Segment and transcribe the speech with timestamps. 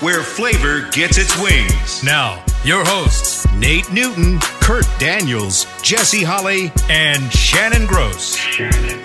[0.00, 2.04] where flavor gets its wings.
[2.04, 8.36] Now, your hosts, Nate Newton, Kurt Daniels, Jesse Holley, and Shannon Gross.
[8.36, 9.04] Shannon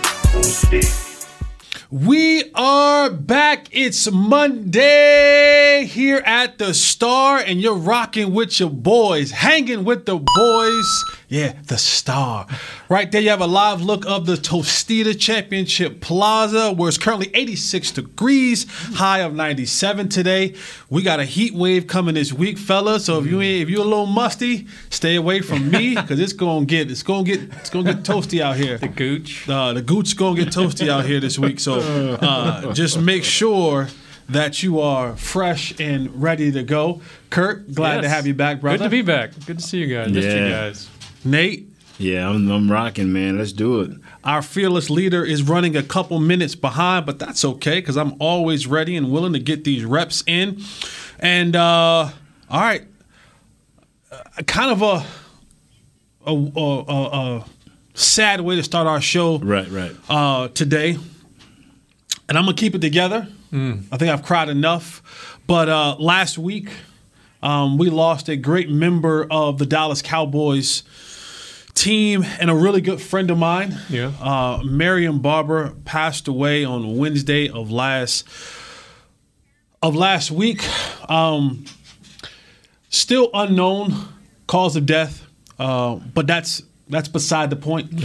[1.90, 3.70] We are back.
[3.72, 10.18] It's Monday here at the Star, and you're rocking with your boys, hanging with the
[10.18, 11.04] boys.
[11.34, 12.46] Yeah, the Star.
[12.90, 17.32] Right there, you have a live look of the Tostitos Championship Plaza, where it's currently
[17.34, 20.54] 86 degrees, high of 97 today.
[20.92, 23.06] We got a heat wave coming this week, fellas.
[23.06, 26.34] So if you ain't, if you're a little musty, stay away from me because it's
[26.34, 28.78] gonna get it's gonna get it's gonna get toasty out here.
[28.78, 29.50] The gooch.
[29.50, 31.60] Uh, the gooch gonna get toasty out here this week.
[31.60, 31.80] So
[32.22, 33.88] uh, just make sure
[34.30, 37.02] that you are fresh and ready to go.
[37.32, 38.78] Kurt, glad to have you back, brother.
[38.78, 39.32] Good to be back.
[39.48, 40.12] Good to see you guys.
[40.12, 40.90] Missed you guys.
[41.26, 43.38] Nate, Yeah, I'm, I'm rocking, man.
[43.38, 43.92] Let's do it.
[44.24, 48.68] our fearless leader, is running a couple minutes behind, but that's okay because I'm always
[48.68, 50.62] ready and willing to get these reps in.
[51.20, 52.10] And uh,
[52.50, 52.84] all right,
[54.12, 55.06] uh, kind of a
[56.26, 57.46] a, a, a, a
[57.94, 59.40] sad way to start our show.
[59.40, 59.96] Right, right.
[60.10, 60.98] uh, today,
[62.28, 63.28] and I'm gonna keep it together.
[63.54, 65.40] I think I've cried enough.
[65.46, 66.70] But uh, last week,
[67.44, 70.82] um, we lost a great member of the Dallas Cowboys
[71.74, 73.78] team and a really good friend of mine.
[73.90, 74.12] Yeah.
[74.20, 78.28] Uh, Marion Barber passed away on Wednesday of last
[79.82, 80.64] of last week.
[81.10, 81.66] Um,
[82.90, 83.94] still unknown
[84.48, 85.26] cause of death,
[85.60, 88.04] uh, but that's that's beside the point.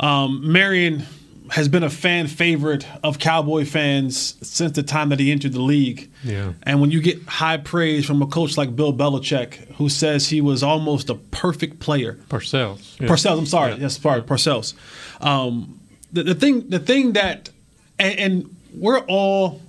[0.00, 1.04] Um, Marion
[1.50, 5.62] has been a fan favorite of Cowboy fans since the time that he entered the
[5.62, 6.10] league.
[6.24, 6.52] Yeah.
[6.64, 10.40] And when you get high praise from a coach like Bill Belichick, who says he
[10.40, 12.98] was almost a perfect player, Parcells.
[13.00, 13.08] Yeah.
[13.08, 13.38] Parcells.
[13.38, 13.72] I'm sorry.
[13.72, 13.78] Yeah.
[13.82, 14.74] Yes, sorry, Parcells.
[15.20, 15.78] Um,
[16.12, 17.50] the, the thing, the thing that,
[17.98, 19.60] and, and we're all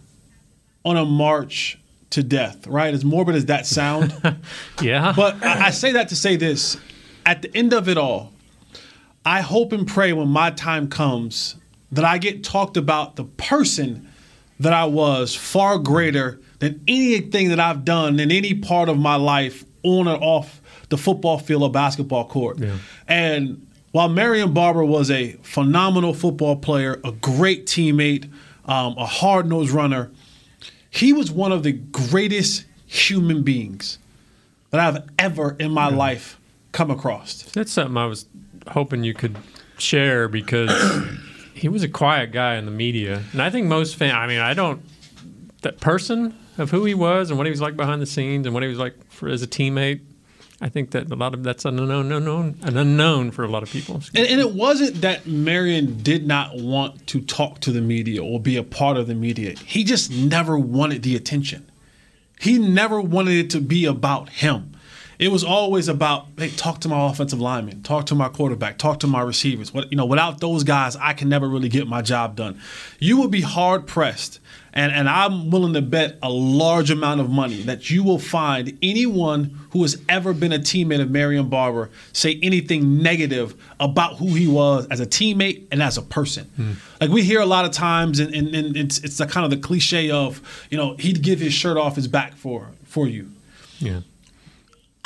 [0.83, 1.77] on a march
[2.11, 2.94] to death, right?
[2.94, 4.13] As morbid as that sound,
[4.81, 5.13] Yeah.
[5.15, 6.77] but I, I say that to say this:
[7.25, 8.31] at the end of it all,
[9.25, 11.56] I hope and pray when my time comes
[11.91, 14.09] that I get talked about the person
[14.59, 19.15] that I was far greater than anything that I've done in any part of my
[19.15, 22.59] life on or off the football field or basketball court.
[22.59, 22.77] Yeah.
[23.07, 28.31] And while Marion Barber was a phenomenal football player, a great teammate,
[28.65, 30.11] um, a hard nosed runner,
[30.89, 33.99] he was one of the greatest human beings
[34.71, 36.39] that I've ever in my life
[36.71, 37.43] come across.
[37.53, 38.25] That's something I was
[38.69, 39.37] hoping you could
[39.77, 40.71] share because
[41.57, 43.23] he was a quiet guy in the media.
[43.31, 44.81] And I think most fans, I mean, I don't,
[45.63, 48.53] that person of who he was and what he was like behind the scenes and
[48.53, 50.01] what he was like for, as a teammate,
[50.59, 53.63] I think that a lot of that's an unknown, unknown, an unknown for a lot
[53.63, 54.01] of people.
[54.16, 58.39] And, and it wasn't that Marion did not want to talk to the media or
[58.39, 59.51] be a part of the media.
[59.66, 61.69] He just never wanted the attention.
[62.39, 64.76] He never wanted it to be about him.
[65.19, 69.00] It was always about, hey, talk to my offensive lineman, talk to my quarterback, talk
[69.00, 69.73] to my receivers.
[69.73, 72.59] What you know, without those guys, I can never really get my job done.
[73.00, 74.39] You would be hard pressed,
[74.73, 78.77] and, and I'm willing to bet a large amount of money that you will find
[78.83, 84.35] anyone who has ever been a teammate of Marion Barber say anything negative about who
[84.35, 86.45] he was as a teammate and as a person.
[86.56, 86.73] Hmm.
[87.01, 89.50] Like we hear a lot of times, and, and, and it's it's the kind of
[89.50, 93.31] the cliche of, you know, he'd give his shirt off his back for for you.
[93.79, 94.01] Yeah.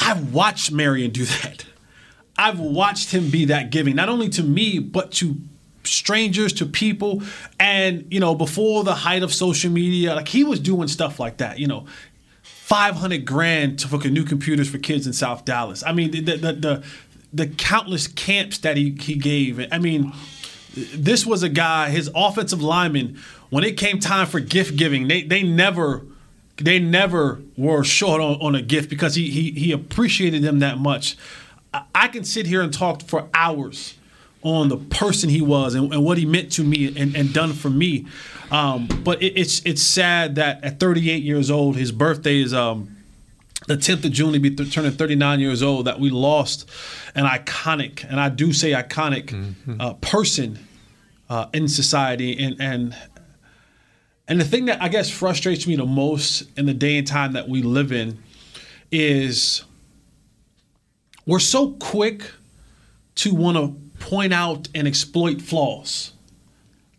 [0.02, 1.66] I've watched Marion do that.
[2.38, 5.36] I've watched him be that giving, not only to me, but to
[5.84, 7.22] strangers, to people.
[7.60, 11.38] And, you know, before the height of social media, like he was doing stuff like
[11.38, 11.86] that, you know.
[12.44, 15.84] 500 grand to, for new computers for kids in South Dallas.
[15.86, 16.84] I mean, the the the,
[17.34, 19.68] the countless camps that he, he gave.
[19.74, 20.14] I mean,
[20.74, 23.20] this was a guy, his offensive lineman,
[23.50, 26.06] when it came time for gift giving, they they never
[26.64, 30.78] they never were short on, on a gift because he, he he appreciated them that
[30.78, 31.18] much.
[31.74, 33.96] I, I can sit here and talk for hours
[34.44, 37.54] on the person he was and, and what he meant to me and, and done
[37.54, 38.08] for me.
[38.50, 42.98] Um, but it, it's it's sad that at 38 years old, his birthday is um,
[43.68, 46.68] the 10th of June, he'd be th- turning 39 years old, that we lost
[47.16, 50.60] an iconic, and I do say iconic, uh, person
[51.30, 52.38] uh, in society.
[52.38, 52.96] And, and
[54.32, 57.34] and the thing that I guess frustrates me the most in the day and time
[57.34, 58.18] that we live in
[58.90, 59.66] is
[61.26, 62.24] we're so quick
[63.16, 66.14] to want to point out and exploit flaws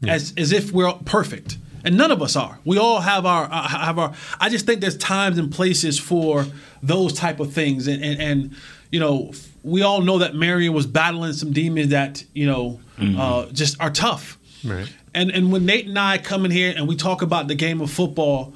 [0.06, 2.58] as as if we're perfect, and none of us are.
[2.66, 4.12] We all have our uh, have our.
[4.38, 6.44] I just think there's times and places for
[6.82, 8.56] those type of things, and and, and
[8.90, 9.32] you know
[9.62, 12.78] we all know that Marion was battling some demons that you know
[13.18, 14.38] uh, just are tough.
[14.62, 14.92] Right.
[15.14, 17.80] And and when Nate and I come in here and we talk about the game
[17.80, 18.54] of football,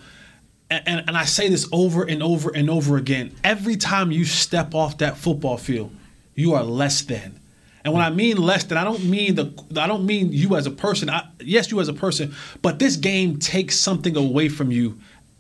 [0.71, 4.25] and, and, and I say this over and over and over again, every time you
[4.25, 5.95] step off that football field,
[6.35, 7.41] you are less than.
[7.85, 10.67] And when I mean less than, I don't mean the I don't mean you as
[10.67, 11.09] a person.
[11.09, 14.99] I, yes, you as a person, but this game takes something away from you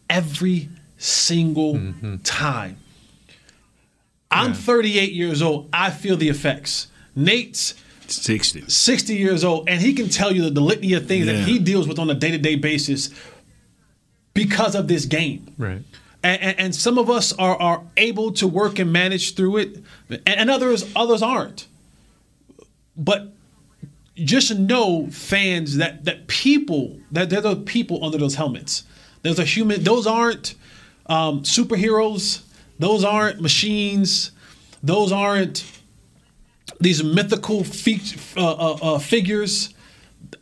[0.09, 2.17] every single mm-hmm.
[2.19, 2.79] time.
[4.31, 5.69] I'm 38 years old.
[5.73, 6.89] I feel the effects.
[7.15, 7.75] Nate's
[8.11, 8.65] 60.
[8.69, 11.33] 60 years old, and he can tell you the, the litany of things Yeah.
[11.35, 13.11] that he deals with on a day to day basis
[14.35, 15.47] because of this game.
[15.59, 15.83] Right.
[16.23, 19.83] And, and, and some of us are, are able to work and manage through it,
[20.09, 21.67] and, and others others aren't.
[22.97, 23.33] But
[24.17, 28.85] just know, fans, that that people that there's are people under those helmets.
[29.23, 29.85] There's a human.
[29.85, 30.55] Those aren't
[31.07, 32.43] um, superheroes.
[32.79, 34.33] Those aren't machines.
[34.83, 35.65] Those aren't
[36.81, 38.01] these mythical fe-
[38.37, 39.73] uh, uh, uh, figures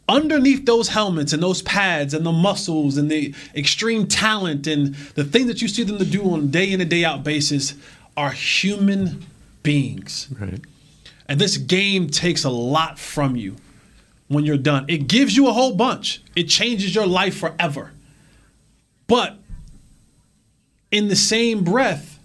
[0.09, 5.25] underneath those helmets and those pads and the muscles and the extreme talent and the
[5.25, 7.75] thing that you see them to do on day in and day out basis
[8.17, 9.25] are human
[9.63, 10.29] beings.
[10.39, 10.61] Right.
[11.29, 13.57] And this game takes a lot from you
[14.29, 14.85] when you're done.
[14.89, 16.23] It gives you a whole bunch.
[16.37, 17.93] It changes your life forever.
[19.07, 19.39] But
[20.91, 22.19] in the same breath,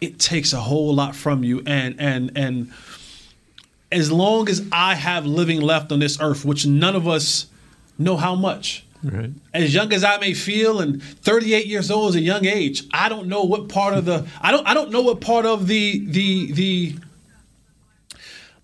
[0.00, 2.72] it takes a whole lot from you and and and
[3.92, 7.46] as long as I have living left on this earth, which none of us
[7.98, 8.84] know how much.
[9.04, 9.30] Right.
[9.52, 13.08] As young as I may feel, and 38 years old is a young age, I
[13.08, 16.04] don't know what part of the I don't I don't know what part of the
[16.06, 16.94] the the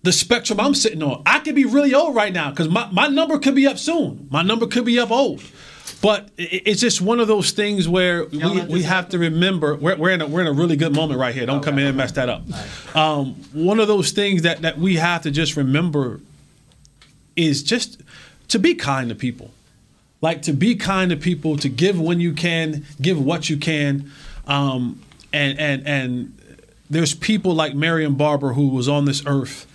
[0.01, 1.21] the spectrum I'm sitting on.
[1.25, 4.27] I could be really old right now because my, my number could be up soon.
[4.31, 5.43] My number could be up old.
[6.01, 10.11] But it's just one of those things where we, we have to remember we're, we're,
[10.11, 11.45] in a, we're in a really good moment right here.
[11.45, 12.43] Don't come in and mess that up.
[12.95, 16.21] Um, one of those things that, that we have to just remember
[17.35, 18.01] is just
[18.47, 19.51] to be kind to people.
[20.21, 24.09] Like to be kind to people, to give when you can, give what you can.
[24.47, 25.01] Um,
[25.33, 26.41] and, and, and
[26.89, 29.65] there's people like Marion Barber who was on this earth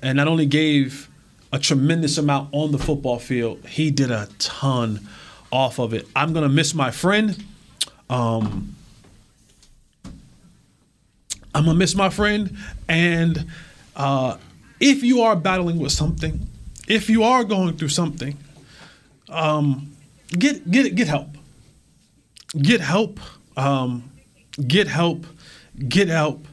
[0.00, 1.08] and not only gave
[1.52, 5.06] a tremendous amount on the football field, he did a ton
[5.52, 6.08] off of it.
[6.16, 7.44] I'm gonna miss my friend.
[8.10, 8.74] Um,
[11.54, 12.56] I'm gonna miss my friend,
[12.88, 13.46] and
[13.94, 14.38] uh,
[14.80, 16.48] if you are battling with something,
[16.88, 18.36] if you are going through something,
[19.28, 19.92] um,
[20.30, 21.28] get get get help.
[22.56, 23.20] Get help.
[23.56, 24.10] Um,
[24.66, 25.26] get help.
[25.88, 26.46] Get help.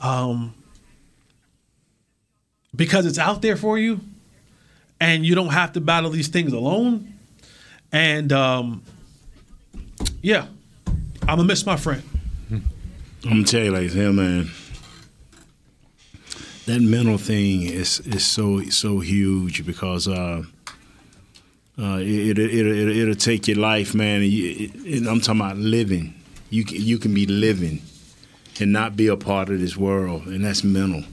[0.00, 0.54] Um,
[2.74, 4.00] because it's out there for you,
[5.00, 7.09] and you don't have to battle these things alone.
[7.92, 8.82] And um,
[10.22, 10.46] yeah,
[11.22, 12.02] I'm gonna miss my friend.
[12.50, 12.62] I'm
[13.30, 14.50] gonna tell you like him, man.
[16.66, 20.42] That mental thing is is so so huge because uh,
[21.78, 24.20] uh, it, it, it, it, it'll take your life, man.
[24.22, 26.14] It, I'm talking about living.
[26.50, 27.80] You can, you can be living
[28.60, 31.04] and not be a part of this world, and that's mental.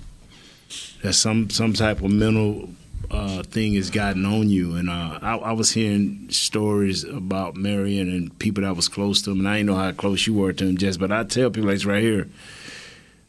[1.02, 2.70] That's some some type of mental
[3.10, 4.76] uh, thing has gotten on you.
[4.76, 9.32] And uh, I, I was hearing stories about Marion and people that was close to
[9.32, 10.98] him, and I didn't know how close you were to him, Jess.
[10.98, 12.28] But I tell people like it's right here.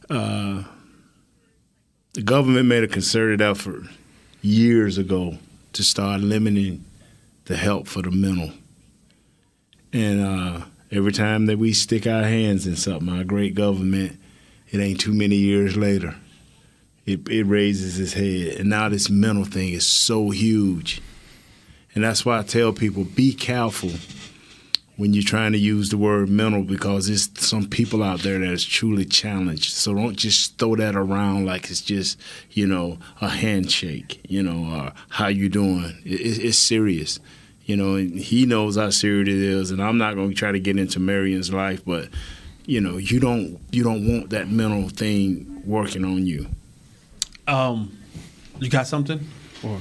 [0.09, 0.63] Uh,
[2.13, 3.83] the government made a concerted effort
[4.41, 5.37] years ago
[5.73, 6.83] to start limiting
[7.45, 8.51] the help for the mental.
[9.93, 14.19] And uh, every time that we stick our hands in something, our great government,
[14.69, 16.15] it ain't too many years later,
[17.09, 18.59] it, it raises its head.
[18.59, 21.01] And now this mental thing is so huge.
[21.95, 23.91] And that's why I tell people be careful
[24.95, 28.51] when you're trying to use the word mental because there's some people out there that
[28.51, 29.71] is truly challenged.
[29.71, 32.19] So don't just throw that around like it's just,
[32.51, 35.97] you know, a handshake, you know, or how you doing.
[36.03, 37.19] It, it, it's serious.
[37.65, 40.59] You know, he knows how serious it is, and I'm not going to try to
[40.59, 42.09] get into Marion's life, but
[42.65, 46.47] you know, you don't you don't want that mental thing working on you.
[47.49, 47.97] Um,
[48.59, 49.25] you got something?
[49.63, 49.79] Or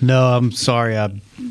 [0.00, 0.96] No, I'm sorry.
[0.98, 1.08] I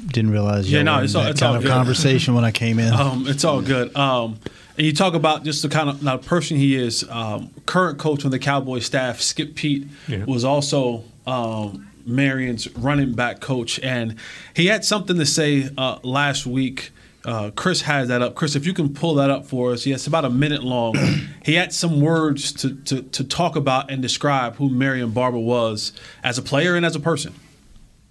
[0.07, 0.69] didn't realize.
[0.71, 1.71] Yeah, y'all no, were in it's all- that it's kind all of good.
[1.71, 2.93] conversation when I came in.
[2.99, 3.95] Um, it's all good.
[3.95, 4.39] Um,
[4.77, 7.03] and you talk about just the kind of now, person he is.
[7.09, 10.23] Um, current coach on the Cowboy staff, Skip Peete, Yeah.
[10.25, 14.15] was also um, Marion's running back coach, and
[14.55, 16.91] he had something to say uh, last week.
[17.27, 18.36] Uh, Chris has that up.
[18.36, 20.96] Chris, if you can pull that up for us, yeah, about a minute long.
[21.43, 25.91] he had some words to, to to talk about and describe who Marion Barber was
[26.24, 27.34] as a player and as a person.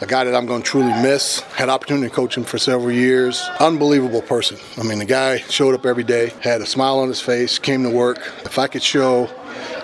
[0.01, 1.41] a guy that I'm going to truly miss.
[1.55, 3.43] Had opportunity to coach him for several years.
[3.59, 4.59] Unbelievable person.
[4.77, 7.85] I mean, the guy showed up every day, had a smile on his face, came
[7.85, 8.19] to work.
[8.45, 9.31] If I could show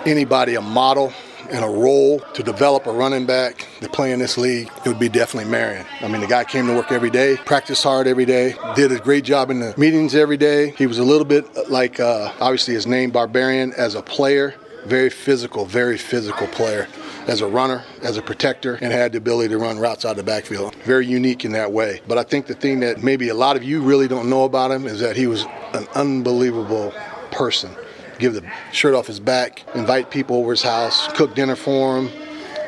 [0.05, 1.11] anybody a model
[1.49, 4.99] and a role to develop a running back to play in this league, it would
[4.99, 5.85] be definitely Marion.
[6.01, 8.99] I mean, the guy came to work every day, practiced hard every day, did a
[8.99, 10.71] great job in the meetings every day.
[10.71, 15.09] He was a little bit like, uh, obviously, his name Barbarian as a player, very
[15.09, 16.87] physical, very physical player
[17.27, 20.17] as a runner, as a protector, and had the ability to run routes out of
[20.17, 20.75] the backfield.
[20.83, 22.01] Very unique in that way.
[22.07, 24.71] But I think the thing that maybe a lot of you really don't know about
[24.71, 26.93] him is that he was an unbelievable
[27.31, 27.75] person.
[28.23, 32.09] Give the shirt off his back, invite people over his house, cook dinner for him.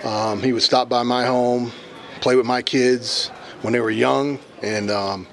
[0.03, 1.71] Um, he would stop by my home,
[2.19, 3.29] play with my kids
[3.61, 5.25] when they were young, and um,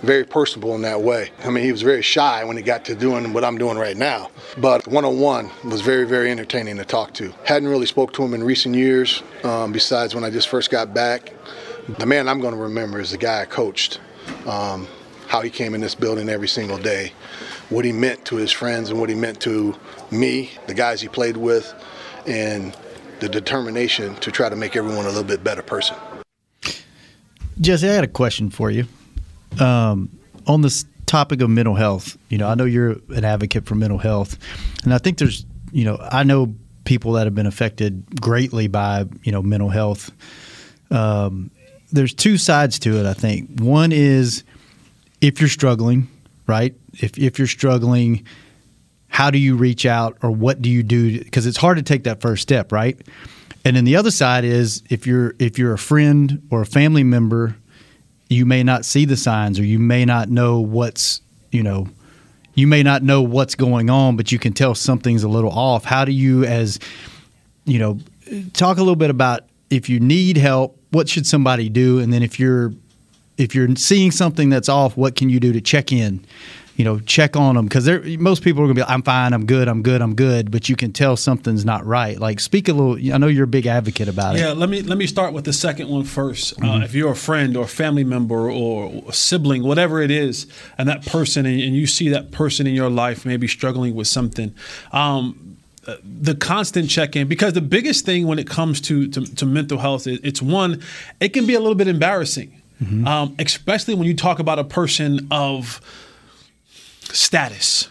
[0.00, 1.30] very personable in that way.
[1.44, 3.98] I mean, he was very shy when he got to doing what I'm doing right
[3.98, 7.34] now, but one-on-one was very, very entertaining to talk to.
[7.44, 10.94] Hadn't really spoke to him in recent years, um, besides when I just first got
[10.94, 11.34] back.
[11.98, 14.00] The man I'm going to remember is the guy I coached,
[14.46, 14.88] um,
[15.28, 17.12] how he came in this building every single day,
[17.68, 19.74] what he meant to his friends and what he meant to
[20.10, 21.74] me, the guys he played with,
[22.26, 22.76] and
[23.20, 25.96] the determination to try to make everyone a little bit better person.
[27.60, 28.86] Jesse, I had a question for you
[29.60, 30.10] um,
[30.46, 33.98] on this topic of mental health, you know, I know you're an advocate for mental
[33.98, 34.38] health,
[34.84, 36.54] and I think there's, you know, I know
[36.84, 40.10] people that have been affected greatly by, you know, mental health.
[40.90, 41.50] Um,
[41.92, 43.06] there's two sides to it.
[43.06, 44.44] I think one is
[45.20, 46.08] if you're struggling,
[46.46, 46.74] right?
[46.94, 48.24] If if you're struggling,
[49.08, 51.18] how do you reach out, or what do you do?
[51.22, 53.00] Because it's hard to take that first step, right?
[53.64, 57.02] And then the other side is if you're if you're a friend or a family
[57.02, 57.56] member
[58.28, 61.20] you may not see the signs or you may not know what's
[61.52, 61.88] you know
[62.54, 65.84] you may not know what's going on but you can tell something's a little off
[65.84, 66.78] how do you as
[67.64, 67.98] you know
[68.52, 72.22] talk a little bit about if you need help what should somebody do and then
[72.22, 72.72] if you're
[73.38, 76.24] if you're seeing something that's off what can you do to check in
[76.76, 77.88] you know, check on them because
[78.18, 80.50] most people are going to be, like, I'm fine, I'm good, I'm good, I'm good,
[80.50, 82.20] but you can tell something's not right.
[82.20, 83.14] Like, speak a little.
[83.14, 84.44] I know you're a big advocate about yeah, it.
[84.48, 86.82] Yeah, let me let me start with the second one 1st uh, mm-hmm.
[86.82, 90.86] uh, if you're a friend or family member or a sibling, whatever it is, and
[90.88, 94.54] that person, and, and you see that person in your life maybe struggling with something.
[94.92, 95.56] Um,
[96.02, 100.08] the constant check-in because the biggest thing when it comes to to, to mental health
[100.08, 100.82] it's one
[101.20, 103.06] it can be a little bit embarrassing mm-hmm.
[103.06, 105.80] um, especially when you talk about a person of
[107.02, 107.88] status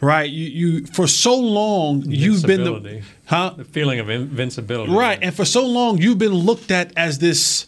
[0.00, 0.30] right?
[0.30, 5.18] You, you for so long you've been the huh the feeling of invincibility, right?
[5.20, 7.66] And for so long you've been looked at as this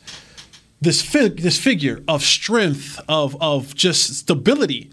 [0.81, 4.91] this fig, this figure of strength of of just stability.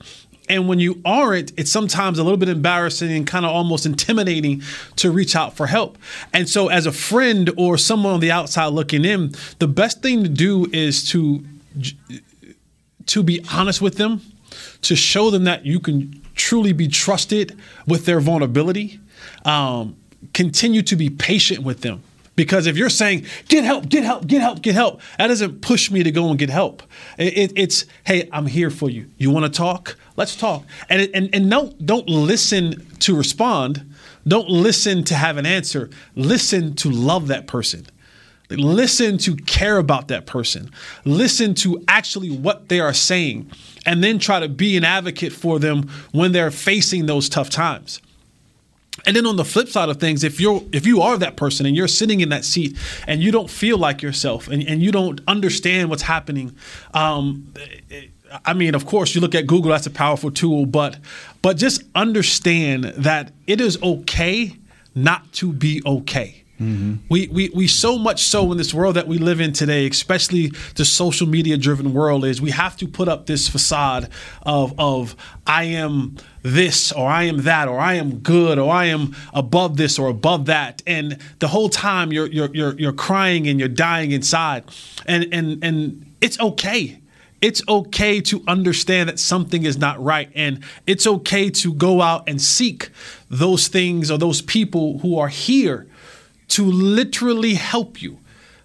[0.48, 4.64] And when you aren't, it's sometimes a little bit embarrassing and kind of almost intimidating
[4.96, 5.96] to reach out for help.
[6.34, 10.24] And so, as a friend or someone on the outside looking in, the best thing
[10.24, 11.44] to do is to
[13.06, 14.22] to be honest with them
[14.82, 17.58] to show them that you can truly be trusted
[17.88, 19.00] with their vulnerability.
[19.46, 19.98] Um,
[20.34, 22.04] continue to be patient with them.
[22.36, 25.92] Because if you're saying, get help, get help, get help, get help, that doesn't push
[25.92, 26.84] me to go and get help.
[27.18, 29.12] It, it, it's, hey, I'm here for you.
[29.18, 29.98] You want to talk?
[30.16, 30.64] Let's talk.
[30.88, 33.94] And, and, and don't, don't listen to respond.
[34.26, 35.90] Don't listen to have an answer.
[36.16, 37.86] Listen to love that person.
[38.50, 40.72] Listen to care about that person.
[41.06, 43.50] Listen to actually what they are saying,
[43.86, 48.02] and then try to be an advocate for them when they're facing those tough times.
[49.06, 51.66] And then on the flip side of things, if you're if you are that person
[51.66, 52.78] and you're sitting in that seat
[53.08, 56.56] and you don't feel like yourself and, and you don't understand what's happening,
[56.94, 57.54] um,
[58.46, 60.98] I mean, of course, you look at Google, that's a powerful tool, but
[61.42, 64.56] but just understand that it is okay
[64.96, 66.44] not to be okay.
[66.60, 66.96] Mm-hmm.
[67.08, 70.52] We, we we so much so in this world that we live in today, especially
[70.76, 74.10] the social media driven world, is we have to put up this facade
[74.44, 75.16] of of
[75.48, 79.78] I am this or I am that or I am good or I am above
[79.78, 83.70] this or above that, and the whole time you're you're you're, you're crying and you're
[83.70, 84.66] dying inside,
[85.06, 87.00] and and and it's okay.
[87.42, 90.30] It's okay to understand that something is not right.
[90.36, 92.90] And it's okay to go out and seek
[93.30, 95.88] those things or those people who are here
[96.50, 98.20] to literally help you.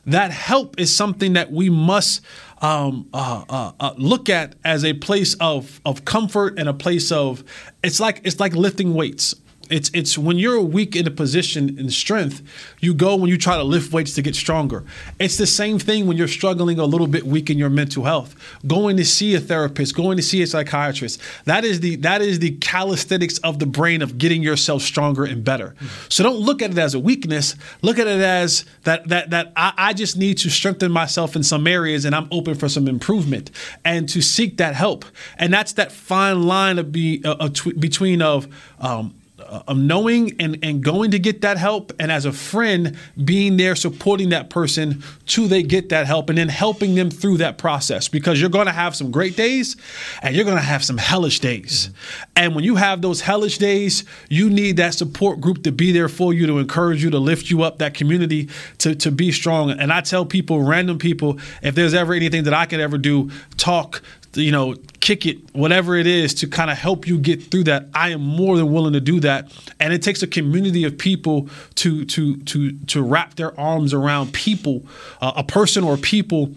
[0.06, 2.20] That help is something that we must
[2.60, 7.10] um, uh, uh, uh, look at as a place of of comfort and a place
[7.10, 7.42] of
[7.82, 9.34] it's like it's like lifting weights.
[9.71, 12.42] It's it's when you're weak in a position in strength,
[12.80, 14.85] you go when you try to lift weights to get stronger.
[15.18, 18.35] It's the same thing when you're struggling a little bit weak in your mental health.
[18.66, 21.21] Going to see a therapist, going to see a psychiatrist.
[21.44, 25.44] That is the that is the calisthenics of the brain of getting yourself stronger and
[25.44, 25.75] better.
[26.09, 27.56] So don't look at it as a weakness.
[27.83, 31.42] Look at it as that that that I, I just need to strengthen myself in
[31.42, 33.50] some areas and I'm open for some improvement
[33.85, 35.04] and to seek that help.
[35.38, 38.49] And that's that fine line of be uh, between of
[38.80, 43.56] um, of knowing and, and going to get that help and as a friend being
[43.56, 47.58] there supporting that person till they get that help and then helping them through that
[47.58, 49.76] process because you're going to have some great days
[50.22, 52.22] and you're going to have some hellish days mm-hmm.
[52.36, 56.08] and when you have those hellish days you need that support group to be there
[56.08, 58.48] for you to encourage you to lift you up that community
[58.78, 62.54] to, to be strong and i tell people random people if there's ever anything that
[62.54, 64.02] i could ever do talk
[64.36, 67.88] you know, kick it, whatever it is to kind of help you get through that.
[67.94, 69.52] I am more than willing to do that.
[69.80, 74.32] And it takes a community of people to to to to wrap their arms around
[74.32, 74.86] people,
[75.20, 76.54] uh, a person or people,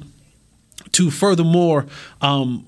[0.94, 1.86] to furthermore
[2.22, 2.66] um,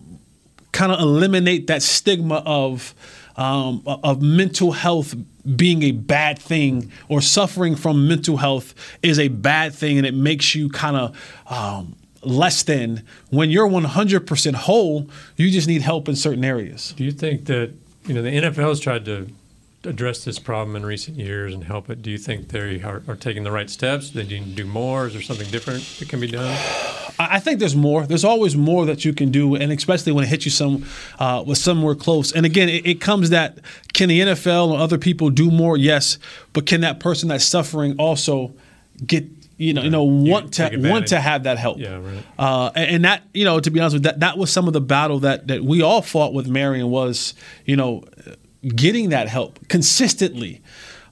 [0.71, 2.93] kind of eliminate that stigma of
[3.35, 5.15] um, of mental health
[5.55, 10.13] being a bad thing or suffering from mental health is a bad thing and it
[10.13, 16.07] makes you kind of um, less than when you're 100% whole you just need help
[16.09, 17.71] in certain areas do you think that
[18.05, 19.27] you know the nfl has tried to
[19.85, 23.15] address this problem in recent years and help it do you think they are, are
[23.15, 26.09] taking the right steps do they need to do more is there something different that
[26.09, 26.57] can be done
[27.19, 28.05] I think there's more.
[28.05, 30.85] There's always more that you can do, and especially when it hits you some
[31.19, 32.31] uh, with somewhere close.
[32.31, 33.57] And again, it, it, comes that
[33.93, 35.75] can the NFL or other people do more?
[35.75, 36.17] Yes,
[36.53, 38.53] but can that person that's suffering also
[39.05, 39.25] get
[39.59, 41.79] you know, you know, want to want to have that help.
[41.79, 42.23] Yeah, right.
[42.39, 44.67] Uh, and, and, that, you know, to be honest with you, that, that was some
[44.67, 47.33] of the battle that that we all fought with Marion was,
[47.65, 48.05] you know,
[48.73, 50.61] getting that help consistently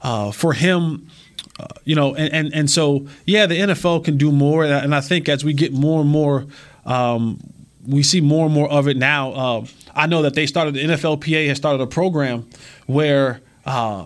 [0.01, 1.09] uh, for him.
[1.59, 5.01] Uh, you know, and, and and so yeah, the NFL can do more, and I
[5.01, 6.45] think as we get more and more,
[6.85, 7.39] um,
[7.85, 9.31] we see more and more of it now.
[9.31, 12.47] Uh, I know that they started the NFLPA has started a program
[12.85, 14.05] where uh,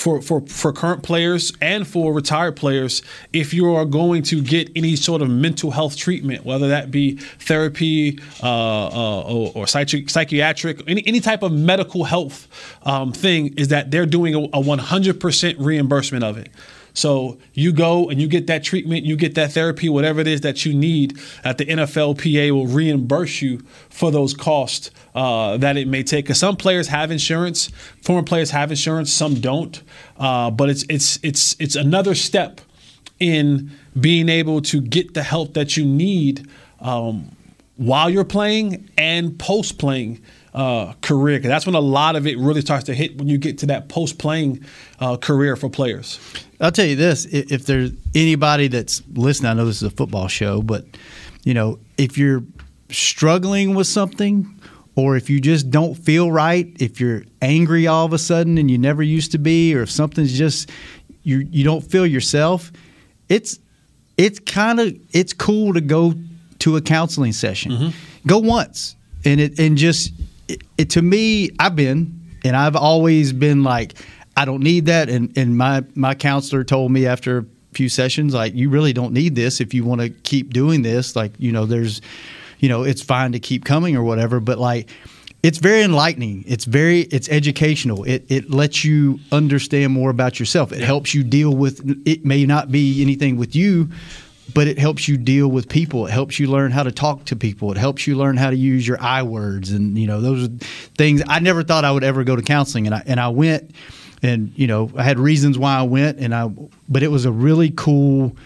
[0.00, 3.02] for, for, for current players and for retired players
[3.34, 7.16] if you are going to get any sort of mental health treatment, whether that be
[7.16, 12.48] therapy uh, uh, or, or psychiatric, any, any type of medical health
[12.84, 16.48] um, thing, is that they're doing a, a 100% reimbursement of it.
[16.94, 20.40] So you go and you get that treatment, you get that therapy, whatever it is
[20.42, 21.18] that you need.
[21.44, 26.24] At the NFLPA will reimburse you for those costs uh, that it may take.
[26.24, 27.70] Because some players have insurance,
[28.02, 29.82] former players have insurance, some don't.
[30.18, 32.60] Uh, but it's it's it's it's another step
[33.18, 36.48] in being able to get the help that you need
[36.80, 37.36] um,
[37.76, 40.22] while you're playing and post playing
[40.54, 41.38] uh, career.
[41.38, 43.88] That's when a lot of it really starts to hit when you get to that
[43.88, 44.64] post playing
[44.98, 46.18] uh, career for players.
[46.60, 50.28] I'll tell you this: if there's anybody that's listening, I know this is a football
[50.28, 50.84] show, but
[51.44, 52.42] you know, if you're
[52.90, 54.60] struggling with something,
[54.96, 58.70] or if you just don't feel right, if you're angry all of a sudden and
[58.70, 60.70] you never used to be, or if something's just
[61.22, 62.72] you you don't feel yourself,
[63.28, 63.58] it's
[64.18, 66.14] it's kind of it's cool to go
[66.58, 67.72] to a counseling session.
[67.72, 68.28] Mm-hmm.
[68.28, 70.12] Go once, and it and just
[70.50, 73.94] it, it, to me, I've been and I've always been like
[74.36, 75.08] I don't need that.
[75.08, 79.12] And and my my counselor told me after a few sessions, like you really don't
[79.12, 81.14] need this if you want to keep doing this.
[81.14, 82.00] Like you know, there's,
[82.58, 84.40] you know, it's fine to keep coming or whatever.
[84.40, 84.88] But like
[85.42, 86.44] it's very enlightening.
[86.46, 88.04] It's very it's educational.
[88.04, 90.72] It it lets you understand more about yourself.
[90.72, 93.90] It helps you deal with it may not be anything with you,
[94.54, 96.06] but it helps you deal with people.
[96.06, 97.70] It helps you learn how to talk to people.
[97.72, 100.52] It helps you learn how to use your I words and you know those are
[100.96, 103.74] things I never thought I would ever go to counseling and I and I went
[104.22, 106.50] and you know I had reasons why I went, and I
[106.88, 108.36] but it was a really cool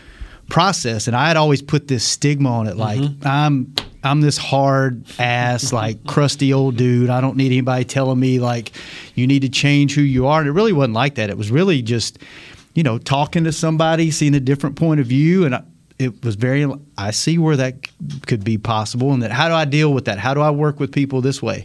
[0.48, 3.26] process, and I had always put this stigma on it, like mm-hmm.
[3.26, 7.10] I'm I'm this hard ass like crusty old dude.
[7.10, 8.72] I don't need anybody telling me like
[9.14, 11.30] you need to change who you are, and it really wasn't like that.
[11.30, 12.18] It was really just
[12.74, 15.56] you know talking to somebody, seeing a different point of view, and.
[15.56, 15.62] I,
[15.98, 16.66] it was very
[16.98, 17.74] i see where that
[18.26, 20.80] could be possible and that how do i deal with that how do i work
[20.80, 21.64] with people this way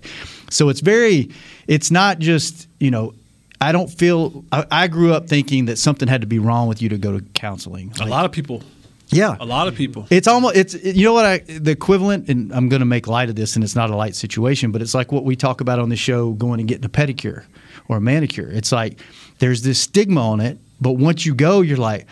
[0.49, 1.29] so it's very
[1.67, 3.13] it's not just you know
[3.61, 4.45] I don't feel.
[4.51, 7.17] I, I, grew up thinking that something had to be wrong with you to go
[7.17, 7.89] to counseling.
[7.89, 8.63] Like, a lot of people.
[9.09, 10.07] Yeah, a lot of people.
[10.11, 13.27] It's almost it's you know what I the equivalent, and I'm going to make light
[13.27, 15.79] of this, and it's not a light situation, but it's like what we talk about
[15.79, 17.43] on the show, going and getting a pedicure
[17.87, 18.49] or a manicure.
[18.49, 18.99] It's like
[19.39, 22.07] there's this stigma on it, but once you go, you're like.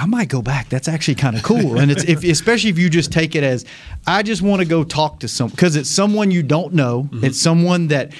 [0.00, 0.70] I might go back.
[0.70, 3.66] That's actually kind of cool, and it's if, especially if you just take it as,
[4.06, 7.02] I just want to go talk to some because it's someone you don't know.
[7.02, 7.24] Mm-hmm.
[7.26, 8.14] It's someone that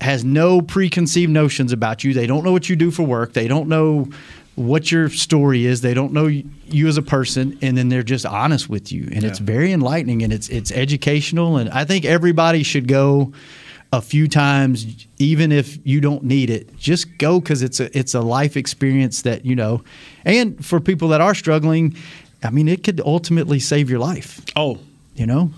[0.00, 2.14] has no preconceived notions about you.
[2.14, 3.34] They don't know what you do for work.
[3.34, 4.08] They don't know
[4.54, 5.82] what your story is.
[5.82, 9.22] They don't know you as a person, and then they're just honest with you, and
[9.22, 9.28] yeah.
[9.28, 11.58] it's very enlightening and it's it's educational.
[11.58, 13.34] And I think everybody should go
[13.92, 16.76] a few times, even if you don't need it.
[16.76, 19.84] Just go because it's a it's a life experience that you know,
[20.24, 21.94] and for people that are struggling,
[22.42, 24.44] I mean, it could ultimately save your life.
[24.56, 24.78] Oh,
[25.14, 25.50] you know,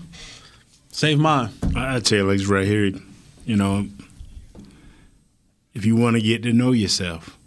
[0.91, 1.49] save mine.
[1.75, 2.91] I tell you, like right here,
[3.45, 3.87] you know,
[5.73, 7.37] if you want to get to know yourself,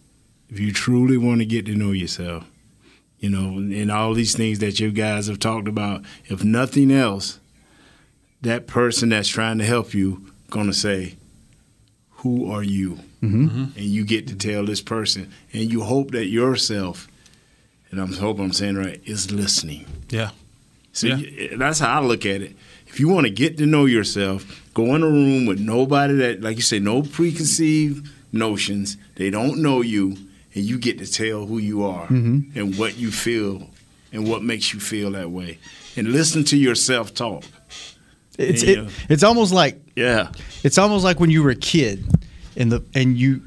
[0.48, 2.44] if you truly want to get to know yourself,
[3.18, 7.40] you know, and all these things that you guys have talked about, if nothing else,
[8.40, 11.16] that person that's trying to help you gonna say,
[12.10, 13.64] "Who are you?" Mm-hmm.
[13.76, 17.08] And you get to tell this person, and you hope that yourself,
[17.90, 19.86] and I'm hope I'm saying right, is listening.
[20.10, 20.30] Yeah.
[20.92, 21.56] So yeah.
[21.56, 22.56] that's how I look at it.
[22.86, 26.40] If you want to get to know yourself, go in a room with nobody that,
[26.40, 28.96] like you say, no preconceived notions.
[29.16, 30.16] They don't know you,
[30.54, 32.58] and you get to tell who you are mm-hmm.
[32.58, 33.68] and what you feel
[34.12, 35.58] and what makes you feel that way.
[35.96, 37.44] And listen to yourself talk.
[38.38, 40.30] It's it, it's almost like yeah.
[40.62, 42.04] It's almost like when you were a kid
[42.56, 43.42] and the and you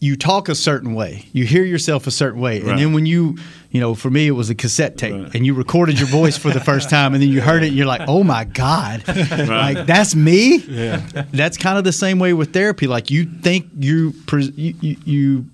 [0.00, 1.26] you talk a certain way.
[1.32, 2.60] You hear yourself a certain way.
[2.60, 2.70] Right.
[2.70, 3.36] And then when you,
[3.70, 5.34] you know, for me, it was a cassette tape right.
[5.34, 7.76] and you recorded your voice for the first time and then you heard it and
[7.76, 9.48] you're like, oh my God, right.
[9.48, 10.58] like that's me.
[10.58, 10.98] Yeah.
[11.32, 12.86] That's kind of the same way with therapy.
[12.86, 15.46] Like you think you, you, you, you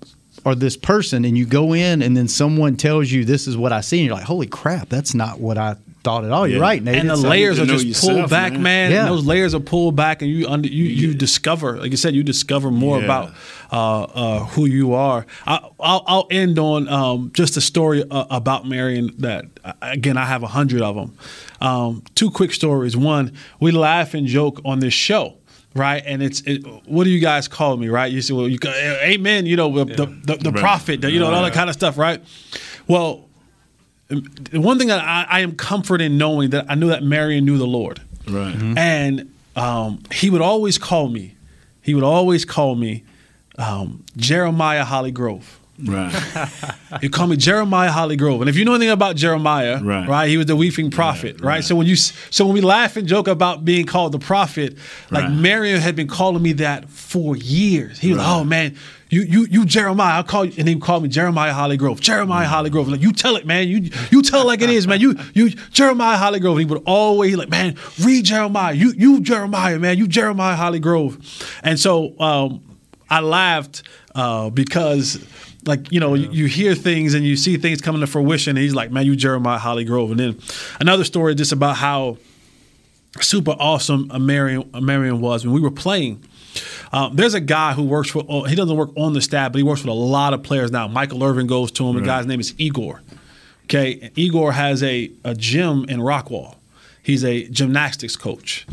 [0.45, 3.73] are this person and you go in and then someone tells you this is what
[3.73, 6.47] I see and you're like, holy crap, that's not what I thought at all.
[6.47, 6.99] You're right, Nate.
[6.99, 8.61] And the so layers are just yourself, pulled back, man.
[8.61, 8.91] man.
[8.91, 9.05] Yeah.
[9.05, 12.23] those layers are pulled back, and you under, you you discover, like you said, you
[12.23, 13.05] discover more yeah.
[13.05, 13.33] about
[13.73, 15.25] uh, uh, who you are.
[15.45, 19.45] I, will I'll end on um, just a story uh, about Marion that
[19.81, 21.17] again I have a hundred of them.
[21.59, 22.95] Um, two quick stories.
[22.95, 25.37] One, we laugh and joke on this show
[25.73, 26.03] right?
[26.05, 28.09] And it's it, what do you guys call me, right?
[28.09, 29.95] You say, well, you amen, you know, the yeah.
[29.97, 30.61] the, the, the right.
[30.61, 31.35] prophet, the, you know, right.
[31.35, 32.23] all that kind of stuff, right?
[32.87, 33.25] Well,
[34.07, 37.45] the one thing that I, I, am comforted in knowing that I knew that Marion
[37.45, 38.01] knew the Lord.
[38.27, 38.53] Right.
[38.53, 38.77] Mm-hmm.
[38.77, 41.35] And um, he would always call me.
[41.81, 43.03] He would always call me
[43.57, 45.59] um, Jeremiah Holly Grove.
[45.83, 46.13] Right.
[47.01, 48.41] he called me Jeremiah Holly Grove.
[48.41, 51.55] And if you know anything about Jeremiah, right, right he was the weeping prophet, right,
[51.55, 51.63] right?
[51.63, 54.77] So when you so when we laugh and joke about being called the prophet,
[55.11, 55.33] like right.
[55.33, 57.99] Marion had been calling me that for years.
[57.99, 58.77] He was like, "Oh man,
[59.15, 60.15] you you you Jeremiah.
[60.15, 62.01] I'll call you and he called me Jeremiah Holly Grove.
[62.01, 62.89] Jeremiah Holly Grove.
[62.89, 63.67] Like you tell it, man.
[63.69, 64.99] You you tell it like it is, man.
[64.99, 66.57] You you Jeremiah Holly Grove.
[66.57, 68.73] And he would always like, man, read Jeremiah.
[68.73, 69.97] You you Jeremiah, man.
[69.97, 71.17] You Jeremiah Holly Grove.
[71.63, 72.61] And so um,
[73.09, 75.25] I laughed uh, because
[75.65, 76.27] like you know yeah.
[76.27, 79.03] you, you, hear things and you see things coming to fruition and he's like man
[79.03, 80.39] you jeremiah holly grove and then
[80.79, 82.17] another story just about how
[83.19, 86.23] super awesome a marion, marion was when we were playing
[86.95, 89.57] um, there's a guy who works for, oh, he doesn't work on the staff, but
[89.57, 90.87] he works with a lot of players now.
[90.87, 91.95] Michael Irvin goes to him.
[91.95, 92.01] Right.
[92.01, 93.01] The guy's name is Igor.
[93.65, 93.99] Okay.
[94.01, 96.55] And Igor has a, a gym in Rockwall.
[97.03, 98.65] He's a gymnastics coach.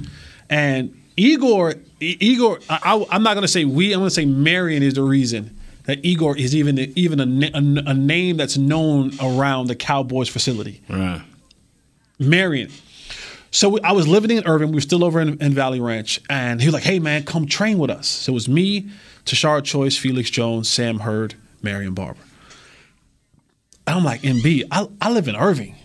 [0.48, 4.85] And Igor, Igor, I, am not going to say we, I'm going to say Marion
[4.85, 9.66] is the reason that Igor is even even a, a, a, name that's known around
[9.66, 10.80] the Cowboys facility.
[10.88, 11.22] Right.
[12.20, 12.70] Marion.
[13.52, 14.68] So I was living in Irving.
[14.68, 17.46] We were still over in, in, Valley Ranch, and he was like, "Hey man, come
[17.46, 18.88] train with us." So it was me,
[19.26, 22.18] Tashard Choice, Felix Jones, Sam Hurd, Marion Barber.
[23.86, 25.76] And I'm like, "MB, I, I live in Irving."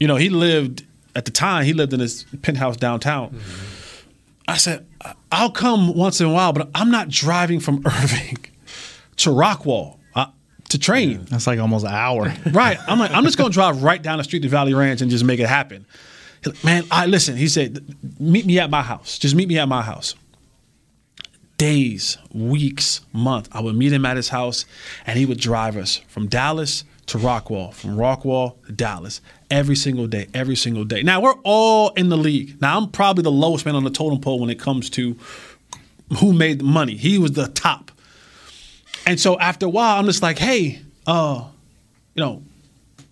[0.00, 1.64] You know, he lived at the time.
[1.64, 3.30] He lived in his penthouse downtown.
[3.30, 4.08] Mm-hmm.
[4.48, 4.84] I said,
[5.30, 8.38] "I'll come once in a while, but I'm not driving from Irving
[9.18, 10.26] to Rockwall." Uh,
[10.70, 11.24] to train.
[11.30, 12.34] That's like almost an hour.
[12.50, 12.78] right.
[12.88, 15.22] I'm like, I'm just gonna drive right down the street to Valley Ranch and just
[15.22, 15.86] make it happen.
[16.44, 17.36] Like, man, I listen.
[17.36, 19.18] He said, meet me at my house.
[19.18, 20.14] Just meet me at my house.
[21.56, 24.64] Days, weeks, month, I would meet him at his house,
[25.06, 30.06] and he would drive us from Dallas to Rockwall, from Rockwall to Dallas, every single
[30.06, 31.02] day, every single day.
[31.02, 32.60] Now we're all in the league.
[32.60, 35.16] Now I'm probably the lowest man on the totem pole when it comes to
[36.18, 36.96] who made the money.
[36.96, 37.92] He was the top.
[39.06, 41.44] And so after a while, I'm just like, hey, uh,
[42.14, 42.42] you know,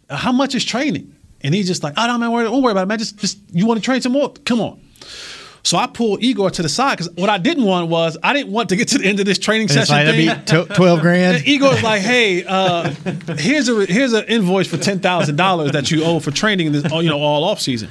[0.08, 1.14] how much is training?
[1.42, 2.98] And he's just like, oh, no, man, don't worry about it, man.
[2.98, 4.32] Just, just you want to train some more?
[4.44, 4.80] Come on.
[5.62, 8.50] So I pulled Igor to the side because what I didn't want was I didn't
[8.50, 10.26] want to get to the end of this training and session.
[10.26, 10.66] Like, thing.
[10.74, 11.36] Twelve grand.
[11.36, 12.90] And Igor's like, "Hey, uh,
[13.36, 16.90] here's a here's an invoice for ten thousand dollars that you owe for training this,
[16.90, 17.90] you know, all off season."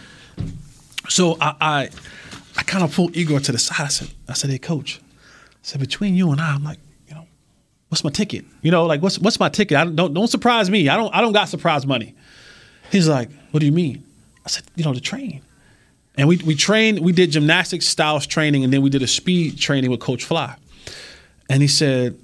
[1.09, 1.89] So I I,
[2.57, 3.85] I kind of pulled Igor to the side.
[3.85, 7.13] I said, "I said, hey, coach, I said between you and I, I'm like, you
[7.13, 7.27] know,
[7.89, 8.45] what's my ticket?
[8.63, 9.77] You know, like what's what's my ticket?
[9.77, 10.89] I don't don't, don't surprise me.
[10.89, 12.15] I don't I don't got surprise money."
[12.91, 14.03] He's like, what do you mean?
[14.45, 15.41] I said, you know, to train.
[16.15, 19.57] And we, we trained, we did gymnastics styles training, and then we did a speed
[19.57, 20.55] training with Coach Fly.
[21.49, 22.17] And he said,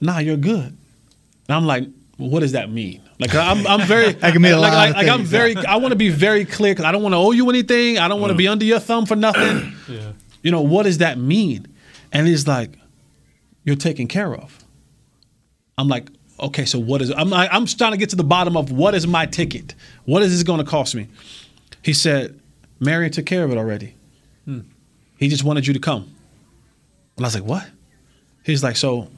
[0.00, 1.84] "Nah, you're good." And I'm like,
[2.16, 4.94] well, "What does that mean?" Like I'm, I'm very, can mean a like, lot like,
[4.94, 7.32] like I'm very, I want to be very clear because I don't want to owe
[7.32, 7.98] you anything.
[7.98, 8.52] I don't want to be mm.
[8.52, 9.74] under your thumb for nothing.
[9.90, 10.12] Yeah.
[10.42, 11.66] You know, what does that mean?
[12.12, 12.70] And he's like,
[13.64, 14.64] "You're taken care of."
[15.76, 16.08] I'm like,
[16.40, 19.06] "Okay, so what is?" I'm I'm trying to get to the bottom of what is
[19.06, 19.74] my ticket.
[20.04, 21.08] What is this going to cost me?
[21.82, 22.38] He said,
[22.78, 23.94] "Marion took care of it already.
[24.44, 24.60] Hmm.
[25.18, 26.14] He just wanted you to come."
[27.16, 27.66] And I was like, "What?"
[28.44, 29.08] He's like, "So,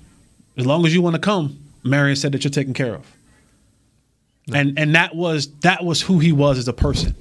[0.56, 3.06] as long as you want to come, Marion said that you're taken care of."
[4.52, 7.14] And and that was that was who he was as a person.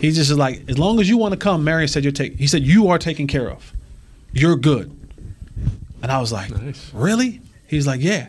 [0.00, 2.38] He just is like, as long as you want to come, Marion said you're taking.
[2.38, 3.72] He said you are taken care of.
[4.32, 4.90] You're good.
[6.02, 6.50] And I was like,
[6.92, 7.40] really?
[7.66, 8.28] He's like, yeah.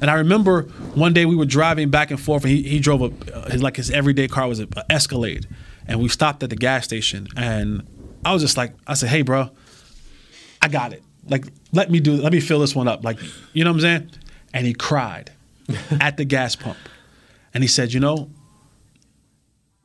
[0.00, 0.62] And I remember
[0.94, 3.62] one day we were driving back and forth, and he, he drove a uh, his,
[3.62, 5.46] like his everyday car was a, a Escalade,
[5.86, 7.86] and we stopped at the gas station, and
[8.24, 9.50] I was just like, I said, hey, bro,
[10.60, 11.02] I got it.
[11.28, 13.04] Like, let me do, let me fill this one up.
[13.04, 13.18] Like,
[13.52, 14.10] you know what I'm saying?
[14.52, 15.30] And he cried
[16.00, 16.78] at the gas pump,
[17.52, 18.30] and he said, you know,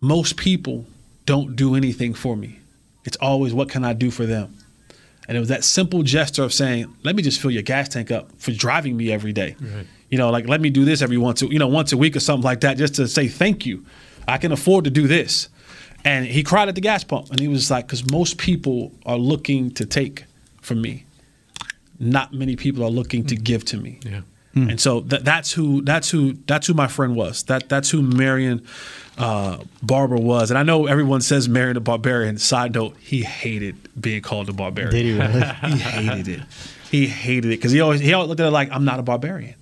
[0.02, 0.86] most people
[1.26, 2.60] don't do anything for me.
[3.06, 4.56] It's always what can I do for them.
[5.28, 8.10] And it was that simple gesture of saying, "Let me just fill your gas tank
[8.10, 9.56] up for driving me every day."
[10.10, 12.16] You know, like let me do this every once, a, you know, once a week
[12.16, 13.86] or something like that, just to say thank you.
[14.28, 15.50] I can afford to do this.
[16.06, 19.18] And he cried at the gas pump, and he was like, "Because most people are
[19.18, 20.26] looking to take
[20.62, 21.06] from me.
[22.00, 24.22] Not many people are looking to give to me." Yeah.
[24.56, 27.44] And so that, that's who that's who that's who my friend was.
[27.44, 28.66] That that's who Marion
[29.18, 30.50] uh, Barber was.
[30.52, 32.38] And I know everyone says Marion the Barbarian.
[32.38, 34.92] Side note: he hated being called a barbarian.
[34.92, 35.46] Did he really?
[35.72, 36.42] he hated it.
[36.90, 39.04] He hated it because he always he always looked at it like I'm not a
[39.04, 39.56] barbarian.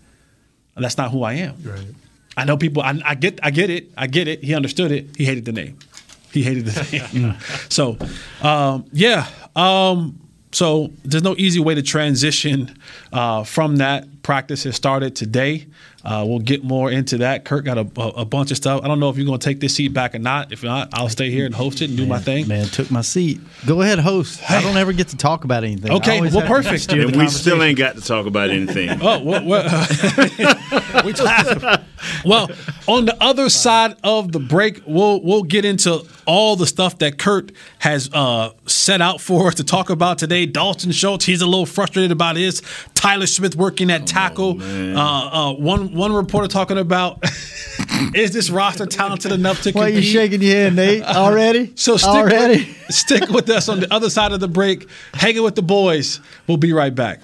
[0.80, 1.56] That's not who I am.
[1.63, 1.88] Right.
[2.36, 2.84] I know people.
[2.84, 3.40] I, I get.
[3.44, 3.92] I get it.
[3.98, 4.44] I get it.
[4.44, 5.16] He understood it.
[5.18, 5.78] He hated the name.
[6.32, 7.36] He hated the name.
[7.70, 7.98] so,
[8.42, 9.28] um, yeah.
[9.56, 10.20] Um,
[10.52, 12.78] so there's no easy way to transition
[13.12, 14.24] uh, from that.
[14.24, 15.68] Practice has started today.
[16.08, 17.43] Uh, we'll get more into that.
[17.43, 18.80] Kurt got a, a, a bunch of stuff.
[18.82, 20.54] I don't know if you're going to take this seat back or not.
[20.54, 22.48] If not, I'll stay here and host it and do my thing.
[22.48, 23.41] Man, took my seat.
[23.65, 24.39] Go ahead, host.
[24.50, 25.91] I don't ever get to talk about anything.
[25.91, 26.89] Okay, well, perfect.
[26.93, 28.88] And we still ain't got to talk about anything.
[29.08, 29.63] Oh, what, what,
[31.06, 31.82] we talk-
[32.26, 32.50] well,
[32.88, 37.17] on the other side of the break, we'll we'll get into all the stuff that
[37.17, 40.46] Kurt has uh, set out for us to talk about today.
[40.46, 42.62] Dalton Schultz, he's a little frustrated about his.
[42.93, 44.62] Tyler Smith working at tackle.
[44.62, 47.24] uh, uh, one one reporter talking about
[48.14, 51.04] is this roster talented enough to Why are you shaking your head, Nate?
[51.06, 51.74] Already?
[51.76, 52.66] So stick already.
[52.66, 54.88] With, stick with us on the other side of the break.
[55.14, 56.20] Hanging with the boys.
[56.48, 57.24] We'll be right back.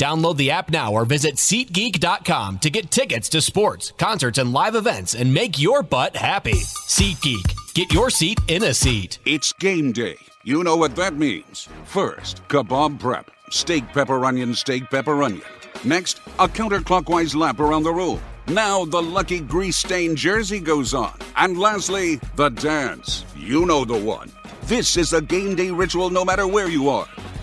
[0.00, 4.74] Download the app now or visit SeatGeek.com to get tickets to sports, concerts, and live
[4.74, 6.54] events and make your butt happy.
[6.54, 7.74] SeatGeek.
[7.74, 9.18] Get your seat in a seat.
[9.26, 10.16] It's game day.
[10.42, 11.68] You know what that means.
[11.84, 13.30] First, kebab prep.
[13.50, 15.44] Steak, pepper, onion, steak, pepper, onion.
[15.84, 18.22] Next, a counterclockwise lap around the room.
[18.48, 21.12] Now the lucky grease stained jersey goes on.
[21.36, 23.26] And lastly, the dance.
[23.36, 24.30] You know the one.
[24.62, 27.06] This is a game day ritual no matter where you are.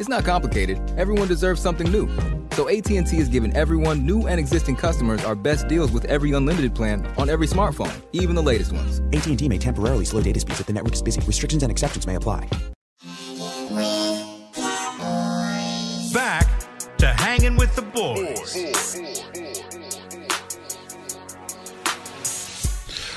[0.00, 0.78] It's not complicated.
[0.98, 2.08] Everyone deserves something new.
[2.52, 6.74] So AT&T is giving everyone, new and existing customers, our best deals with every unlimited
[6.74, 9.00] plan on every smartphone, even the latest ones.
[9.12, 11.20] AT&T may temporarily slow data speeds if the network is busy.
[11.20, 12.48] Restrictions and exceptions may apply.
[16.12, 16.48] Back
[16.98, 18.73] to hanging with the boys.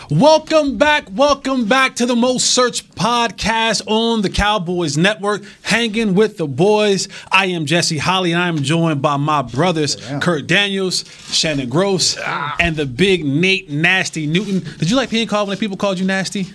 [0.09, 1.09] Welcome back.
[1.11, 7.09] Welcome back to the most searched podcast on the Cowboys Network, hanging with the boys.
[7.29, 12.17] I am Jesse Holley, and I am joined by my brothers, Kurt Daniels, Shannon Gross,
[12.21, 12.55] ah.
[12.57, 14.59] and the big Nate Nasty Newton.
[14.77, 16.47] Did you like being called when people called you nasty?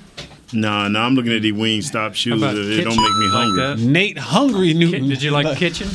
[0.54, 1.60] Nah, nah, I'm looking at the these
[1.90, 2.40] Wingstop shoes.
[2.40, 3.62] about It don't make me hungry.
[3.62, 3.78] that?
[3.80, 5.10] Nate Hungry Newton.
[5.10, 5.88] Did you like the kitchen?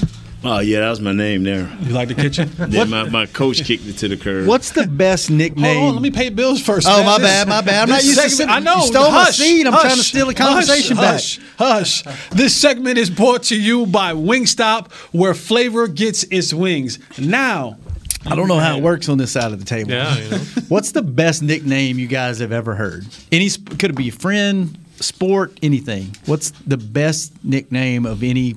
[0.43, 1.67] Oh yeah, that was my name there.
[1.81, 2.49] You like the kitchen?
[2.57, 4.47] Then my, my coach kicked it to the curb.
[4.47, 5.77] What's the best nickname?
[5.79, 6.87] Hold on, let me pay bills first.
[6.89, 7.05] Oh, man.
[7.05, 7.83] my This- bad, my bad.
[7.83, 8.81] I'm not this used to segment- sitting- I know.
[8.81, 9.65] you stole my hush, seat.
[9.65, 11.47] I'm hush, trying to steal the conversation hush, back.
[11.57, 12.29] Hush, hush.
[12.29, 16.99] This segment is brought to you by Wingstop, where flavor gets its wings.
[17.17, 17.77] Now,
[18.25, 19.91] I don't know how it works on this side of the table.
[19.91, 20.37] Yeah, you know.
[20.69, 23.05] What's the best nickname you guys have ever heard?
[23.31, 26.15] Any could it be friend, sport, anything?
[26.27, 28.55] What's the best nickname of any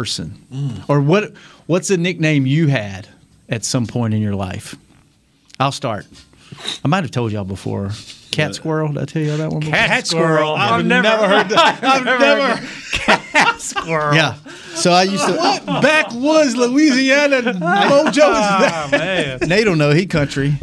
[0.00, 0.82] person, Mm.
[0.88, 1.32] or what?
[1.66, 3.08] What's a nickname you had
[3.48, 4.74] at some point in your life?
[5.58, 6.04] I'll start.
[6.84, 7.90] I might have told y'all before.
[8.30, 8.88] Cat squirrel.
[8.92, 9.60] Did I tell y'all that one?
[9.60, 9.74] Before?
[9.74, 10.54] cat squirrel.
[10.54, 11.80] I've, never, heard that.
[11.82, 12.66] I've never.
[12.92, 14.14] cat squirrel.
[14.14, 14.34] Yeah.
[14.74, 15.32] So I used to.
[15.36, 18.88] What backwoods Louisiana mojo is that?
[18.90, 19.48] man.
[19.48, 20.54] Nate don't know he country.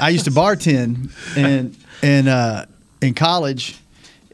[0.00, 2.64] I used to bartend and and uh,
[3.02, 3.76] in college,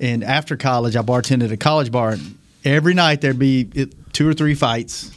[0.00, 2.12] and after college, I bartended at a college bar.
[2.12, 5.10] And every night there'd be it, two or three fights,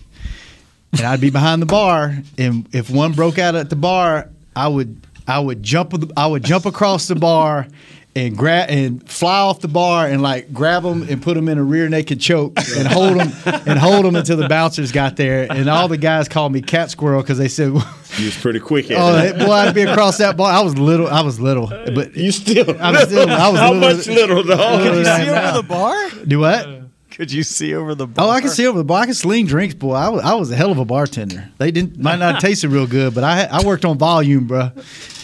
[0.92, 2.18] and I'd be behind the bar.
[2.38, 6.44] And if one broke out at the bar, I would I would jump I would
[6.44, 7.68] jump across the bar.
[8.16, 11.60] And grab and fly off the bar and like grab them and put them in
[11.60, 13.32] a rear naked choke and hold them
[13.68, 16.90] and hold them until the bouncers got there and all the guys called me cat
[16.90, 17.68] squirrel because they said
[18.18, 19.38] You was pretty quick at Oh, it.
[19.38, 20.52] boy, I'd be across that bar.
[20.52, 21.06] I was little.
[21.08, 22.76] I was little, but You still?
[22.82, 23.30] I was still.
[23.30, 24.58] I was How little, much little, dog?
[24.58, 26.10] Little Could you see over the bar?
[26.26, 26.66] Do what?
[26.68, 26.82] Uh,
[27.18, 28.28] Could you see over the bar?
[28.28, 29.02] Oh, I can see over the bar.
[29.02, 29.96] I can sling drinks, boy.
[29.96, 31.50] I was, I was a hell of a bartender.
[31.58, 34.70] They didn't might not taste it real good, but I I worked on volume, bro.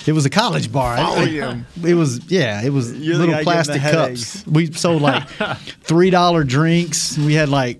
[0.07, 0.97] It was a college bar.
[0.97, 1.67] Volume.
[1.85, 2.63] It was yeah.
[2.63, 4.47] It was You're little guy getting the plastic cups.
[4.47, 5.27] We sold like
[5.83, 7.15] three dollar drinks.
[7.15, 7.79] We had like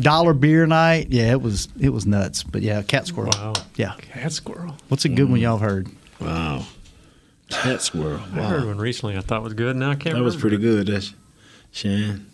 [0.00, 1.08] dollar beer night.
[1.10, 2.44] Yeah, it was it was nuts.
[2.44, 3.32] But yeah, cat squirrel.
[3.34, 3.52] Wow.
[3.76, 3.96] Yeah.
[3.98, 4.78] Cat squirrel.
[4.88, 5.42] What's a good one mm.
[5.42, 5.90] y'all heard?
[6.22, 6.64] Wow.
[7.50, 8.22] Cat squirrel.
[8.32, 9.76] I heard one recently I thought was good.
[9.76, 10.86] Now I can't That was pretty good.
[10.86, 11.12] That's
[11.70, 12.31] Shan.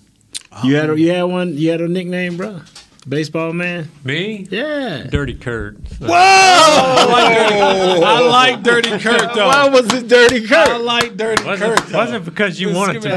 [0.64, 1.56] You had a, you had one.
[1.56, 2.60] You had a nickname, bro.
[3.08, 3.88] Baseball man.
[4.04, 4.46] Me?
[4.50, 5.04] Yeah.
[5.04, 5.76] Dirty Kurt.
[5.98, 6.08] Whoa!
[6.12, 9.46] I like Dirty, I like Dirty Kurt though.
[9.48, 10.68] Why was it Dirty Kurt?
[10.68, 11.88] I like Dirty Wasn't, Kurt.
[11.88, 11.96] though.
[11.98, 13.16] wasn't because you Let's wanted to give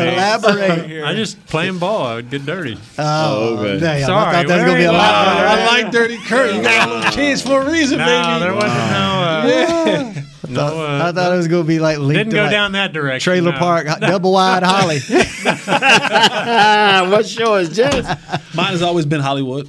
[0.88, 0.96] be.
[0.96, 2.06] it I just playing ball.
[2.06, 2.78] I would get dirty.
[2.98, 3.80] Oh, okay.
[3.80, 5.13] damn, I thought that was gonna be a lot.
[5.13, 6.56] I like Dirty Kurt.
[6.56, 8.39] You got little kids for a reason, No, baby.
[8.39, 10.22] there wasn't no.
[10.22, 10.86] Uh, no.
[10.86, 12.72] Uh, I thought it was going to be like linked didn't to go like down
[12.74, 13.32] that direction.
[13.32, 13.58] Trailer no.
[13.58, 15.00] Park, double wide Holly.
[17.10, 18.06] what show is Jess?
[18.56, 19.68] Mine has always been Hollywood.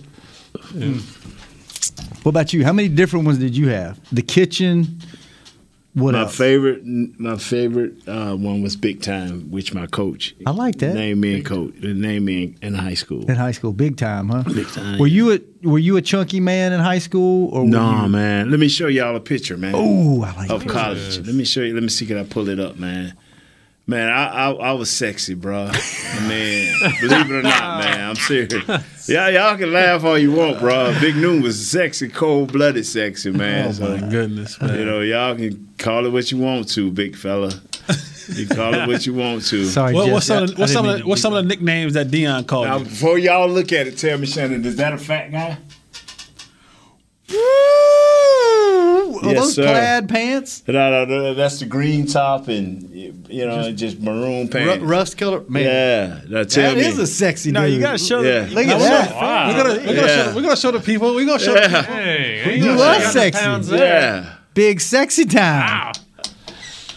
[2.23, 2.65] what about you?
[2.65, 3.99] How many different ones did you have?
[4.15, 5.01] The kitchen.
[5.95, 6.37] What my else?
[6.37, 10.35] favorite, my favorite uh, one was Big Time, which my coach.
[10.47, 10.95] I like that.
[10.95, 11.75] Named me in coach.
[11.83, 13.29] Named me in, in high school.
[13.31, 14.43] in high school, big time, huh?
[14.55, 14.99] Big time.
[14.99, 18.09] Were you a Were you a chunky man in high school, or were No, you,
[18.09, 18.51] man.
[18.51, 19.75] Let me show y'all a picture, man.
[19.77, 20.73] Oh, I like of pictures.
[20.73, 21.27] college.
[21.27, 21.75] Let me show you.
[21.75, 22.07] Let me see.
[22.07, 23.15] Can I pull it up, man?
[23.87, 25.65] Man, I I, I was sexy, bro.
[25.67, 29.09] Man, believe it or not, man, I'm serious.
[29.09, 30.95] Yeah, y'all can laugh all you want, bro.
[31.01, 33.69] Big Noon was sexy, cold blooded, sexy, man.
[33.69, 34.79] Oh so, my goodness, man.
[34.79, 37.51] you know, y'all can call it what you want to, big fella.
[38.29, 39.65] You call it what you want to.
[39.67, 41.43] Sorry, What, Jess, what's some I- of the, I what's some of what's some of
[41.43, 42.85] the nicknames that Deion called Now, you?
[42.85, 45.59] before y'all look at it, tell me, Shannon, is that a fat guy?
[47.33, 47.82] Ooh,
[49.23, 49.63] are Yes, those sir.
[49.65, 50.63] plaid pants?
[50.67, 54.85] No, no, no, that's the green top and you know just, maroon Ru- pants.
[54.85, 55.63] rust color, man.
[55.65, 56.87] Yeah, now tell That me.
[56.87, 57.55] is a sexy dude.
[57.55, 57.75] No, dude.
[57.75, 58.21] you gotta show.
[58.23, 58.45] Yeah.
[58.45, 59.11] The, Look at that.
[59.11, 61.15] gonna, we're gonna, we're gonna, show, we're gonna show the people.
[61.15, 61.69] We're gonna show Yeah.
[61.69, 61.95] the people.
[61.95, 63.41] Hey, You are sexy.
[63.43, 63.71] pounds.
[63.71, 64.35] Yeah.
[64.55, 65.93] Big sexy time.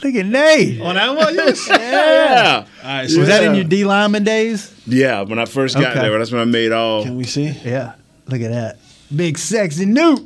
[0.04, 0.82] Look at Nate.
[0.82, 1.68] On that one, yes.
[1.68, 2.66] Yeah.
[2.84, 4.72] All right, so Was that in uh, your D lineman days?
[4.86, 6.02] Yeah, when I first got Okay.
[6.02, 7.04] there, that's when I made all.
[7.04, 7.48] can we see?
[7.64, 7.94] Yeah.
[8.28, 8.78] Look at that.
[9.16, 10.20] Big sexy Newt.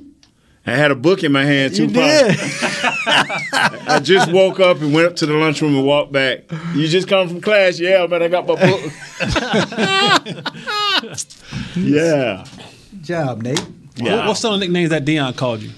[0.69, 1.83] I had a book in my hand too.
[1.83, 2.37] You did.
[2.39, 6.43] I just woke up and went up to the lunchroom and walked back.
[6.75, 7.79] You just come from class?
[7.79, 8.81] Yeah, but I got my book.
[11.75, 12.45] yeah.
[12.91, 13.65] Good job, Nate.
[13.95, 14.17] Yeah.
[14.17, 15.71] What, what's some of the nicknames that Deion called you?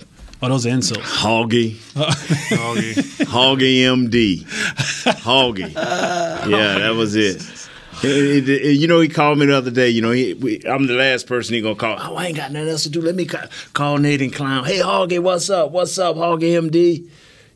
[0.43, 1.03] Oh, those are insults.
[1.03, 1.77] Hoggy.
[1.93, 2.93] Doggy.
[3.25, 4.41] Hoggy MD.
[5.21, 5.71] Hoggy.
[5.73, 7.41] Yeah, that was it.
[8.03, 9.89] It- it- you know, he called me the other day.
[9.89, 11.97] You know, he, we, I'm the last person he gonna call.
[11.99, 13.01] Oh, I ain't got nothing else to do.
[13.01, 14.65] Let me ca- call Nate and Clown.
[14.65, 15.71] Hey, Hoggy, what's up?
[15.71, 17.07] What's up, Hoggy MD?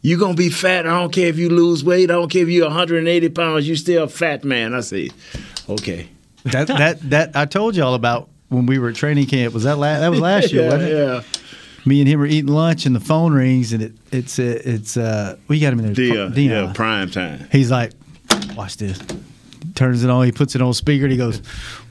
[0.02, 0.86] You gonna be fat?
[0.86, 2.12] I don't care if you lose weight.
[2.12, 3.68] I don't care if you're 180 pounds.
[3.68, 4.76] You still a fat man.
[4.76, 5.10] I say,
[5.68, 6.10] okay.
[6.44, 9.56] That that that I told y'all about when we were at training camp.
[9.56, 10.02] Was that last?
[10.02, 10.96] That was last year, yeah, wasn't it?
[10.96, 11.22] yeah.
[11.88, 14.96] Me and him were eating lunch, and the phone rings, and it it's uh, it's
[14.96, 15.96] uh we got him in there.
[15.96, 16.68] The, uh, Deion.
[16.68, 17.48] yeah, prime time.
[17.52, 17.94] He's like,
[18.56, 19.00] watch this.
[19.76, 20.26] Turns it on.
[20.26, 21.42] He puts it on speaker and he goes,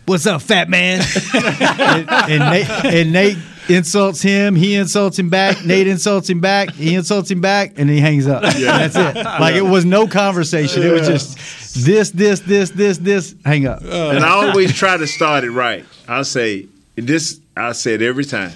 [0.07, 1.01] "What's up, fat man?"
[1.35, 4.55] and, and, Nate, and Nate insults him.
[4.55, 5.65] He insults him back.
[5.65, 6.71] Nate insults him back.
[6.73, 8.43] He insults him back, and he hangs up.
[8.57, 8.87] Yeah.
[8.87, 9.25] That's it.
[9.25, 10.83] Like it was no conversation.
[10.83, 13.35] It was just this, this, this, this, this.
[13.45, 13.83] Hang up.
[13.83, 15.85] and I always try to start it right.
[16.09, 17.41] I'll say this.
[17.57, 18.53] I say it every time.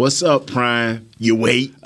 [0.00, 1.10] What's up, Prime?
[1.18, 1.74] You wait.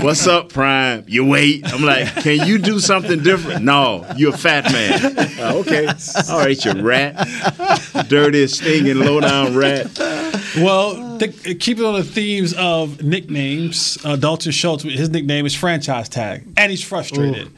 [0.00, 1.04] What's up, Prime?
[1.06, 1.62] You wait.
[1.72, 3.64] I'm like, can you do something different?
[3.64, 5.16] No, you're a fat man.
[5.38, 5.86] Uh, okay,
[6.28, 7.14] all right, you rat,
[8.08, 9.96] dirty, stinging, low down rat.
[10.56, 16.08] Well, th- keeping on the themes of nicknames, uh, Dalton Schultz, his nickname is franchise
[16.08, 17.48] tag, and he's frustrated.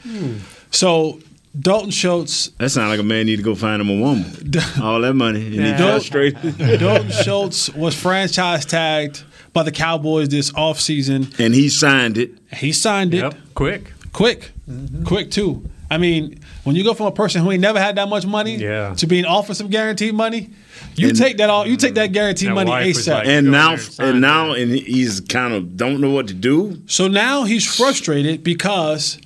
[0.70, 1.18] So
[1.58, 4.24] Dalton Schultz, That sounds like a man need to go find him a woman.
[4.82, 6.58] All that money, and he Dal- frustrated.
[6.80, 11.38] Dalton Schultz was franchise tagged by the Cowboys this offseason.
[11.38, 12.32] and he signed it.
[12.52, 13.18] He signed it.
[13.18, 13.92] Yep, quick.
[14.12, 14.50] Quick.
[14.68, 15.04] Mm-hmm.
[15.04, 15.68] Quick, too.
[15.90, 18.56] I mean, when you go from a person who ain't never had that much money
[18.56, 18.94] Yeah.
[18.94, 20.50] to being offered some guaranteed money,
[20.96, 22.14] you And- take that all you take that mm-hmm.
[22.14, 23.14] guaranteed That money ASAP.
[23.14, 26.80] like- And now, and and now, and he's kind of don't know what to do.
[26.86, 29.18] So now he's frustrated because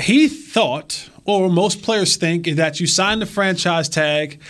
[0.00, 4.40] he thought, or most players think, is that you sign the franchise tag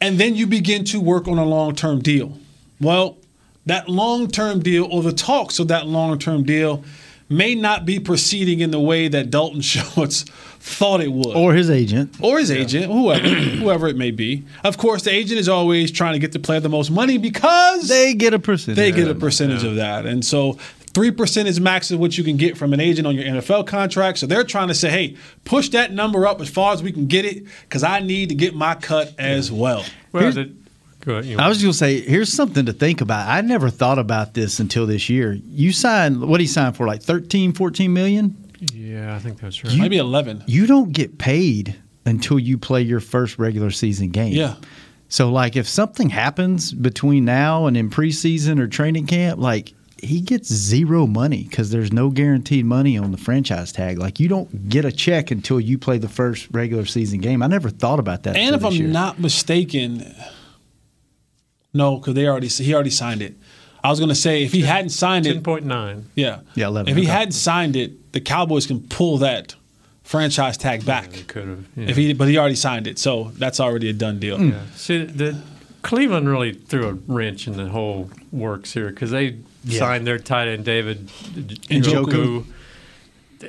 [0.00, 2.38] and then you begin to work on a long term deal.
[2.80, 3.16] Well,
[3.66, 6.84] that long term deal or the talks of that long term deal
[7.28, 10.22] may not be proceeding in the way that Dalton Schultz
[10.60, 11.34] thought it would.
[11.36, 12.14] Or his agent.
[12.20, 14.44] or his agent, whoever, whoever it may be.
[14.64, 17.88] Of course, the agent is always trying to get the player the most money because
[17.88, 18.76] They get a percentage.
[18.76, 20.06] they get a percentage of that.
[20.06, 20.58] And so
[20.96, 23.66] three percent is max of what you can get from an agent on your NFL
[23.66, 24.16] contract.
[24.16, 27.06] So they're trying to say, hey, push that number up as far as we can
[27.06, 29.84] get it, because I need to get my cut as well.
[30.12, 30.54] Well, the,
[31.00, 31.38] go ahead.
[31.38, 33.28] I was just gonna say, here's something to think about.
[33.28, 35.34] I never thought about this until this year.
[35.34, 38.34] You signed what did he signed for, like 13, 14 million.
[38.72, 39.76] yeah, I think that's right.
[39.76, 40.42] Maybe eleven.
[40.46, 41.76] You don't get paid
[42.06, 44.32] until you play your first regular season game.
[44.32, 44.54] Yeah.
[45.08, 50.20] So like if something happens between now and in preseason or training camp, like he
[50.20, 53.98] gets zero money because there's no guaranteed money on the franchise tag.
[53.98, 57.42] Like you don't get a check until you play the first regular season game.
[57.42, 58.36] I never thought about that.
[58.36, 58.88] And if I'm year.
[58.88, 60.14] not mistaken,
[61.72, 63.34] no, because they already he already signed it.
[63.82, 66.06] I was going to say if he hadn't signed Ten it, point ten point nine.
[66.16, 67.12] yeah, Yeah, 11, If he okay.
[67.12, 69.54] hadn't signed it, the Cowboys can pull that
[70.02, 71.10] franchise tag back.
[71.10, 71.66] They could have.
[71.76, 74.42] If he, but he already signed it, so that's already a done deal.
[74.42, 74.60] Yeah.
[74.74, 75.40] See, the
[75.82, 79.38] Cleveland really threw a wrench in the whole works here because they
[79.68, 82.04] signed their tight end David Njoku.
[82.06, 82.44] Njoku.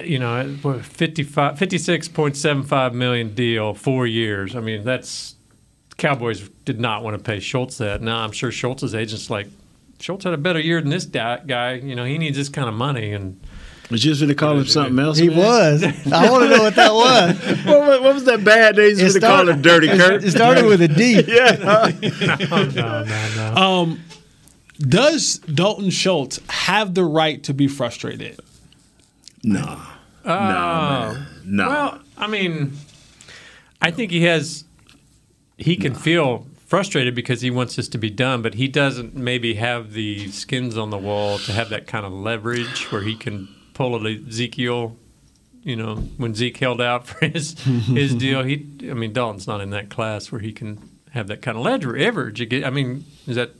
[0.03, 4.55] You know, what, 55, 56.75 million deal, four years.
[4.55, 5.35] I mean, that's
[5.97, 8.01] Cowboys did not want to pay Schultz that.
[8.01, 9.47] Now I'm sure Schultz's agent's like,
[9.99, 11.39] Schultz had a better year than this guy.
[11.45, 11.73] guy.
[11.75, 13.39] You know, he needs this kind of money, and
[13.89, 15.17] Was you going to call him something else?
[15.17, 15.37] he man?
[15.37, 15.83] was.
[16.11, 17.65] I want to know what that was.
[17.65, 18.89] what, what- what was that bad day?
[18.89, 20.23] You It going to call him Dirty Kurt?
[20.23, 21.21] It started with a D.
[21.27, 21.55] yeah.
[22.49, 23.55] no, no, no, no.
[23.55, 23.99] Um,
[24.79, 28.39] does Dalton Schultz have the right to be frustrated?
[29.43, 29.81] No.
[30.25, 30.29] Oh.
[30.29, 31.27] man.
[31.45, 31.67] No.
[31.69, 32.73] Well, I mean,
[33.81, 34.65] I think he has.
[35.57, 39.55] He can feel frustrated because he wants this to be done, but he doesn't maybe
[39.55, 43.47] have the skins on the wall to have that kind of leverage where he can
[43.73, 44.95] pull a Ezekiel.
[45.63, 48.67] You know, when Zeke held out for his his deal, he.
[48.89, 50.77] I mean, Dalton's not in that class where he can
[51.11, 52.39] have that kind of leverage.
[52.41, 53.51] You I mean, is that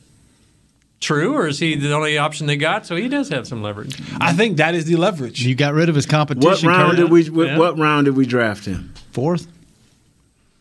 [0.99, 2.85] true, or is he the only option they got?
[2.85, 3.99] So he does have some leverage.
[4.19, 5.43] I think that is the leverage.
[5.43, 6.47] You got rid of his competition.
[6.69, 7.29] what round did we?
[7.29, 7.57] What, Yeah.
[7.57, 8.93] what round did we draft him?
[9.11, 9.47] Fourth.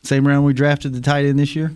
[0.03, 1.73] Same round we drafted the tight end this year.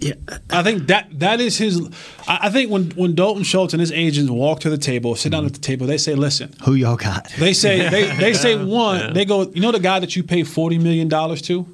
[0.00, 0.14] Yeah.
[0.50, 1.80] I think that that is his.
[2.26, 5.30] I I think when when Dalton Schultz and his agents walk to the table, sit
[5.30, 7.28] down at the table, they say, "Listen." Who y'all got?
[7.38, 9.12] They say they they say one.
[9.12, 9.42] They go.
[9.42, 11.66] You know the guy that you pay forty million dollars to.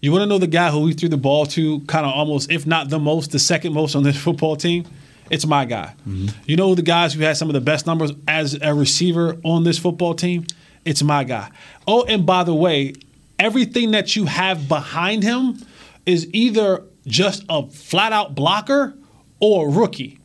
[0.00, 2.50] You want to know the guy who we threw the ball to, kind of almost,
[2.50, 4.86] if not the most, the second most on this football team.
[5.30, 5.94] It's my guy.
[6.44, 9.64] You know the guys who had some of the best numbers as a receiver on
[9.64, 10.44] this football team.
[10.84, 11.50] It's my guy.
[11.86, 12.94] Oh, and by the way,
[13.38, 15.64] everything that you have behind him
[16.04, 18.94] is either just a flat out blocker
[19.40, 20.18] or a rookie.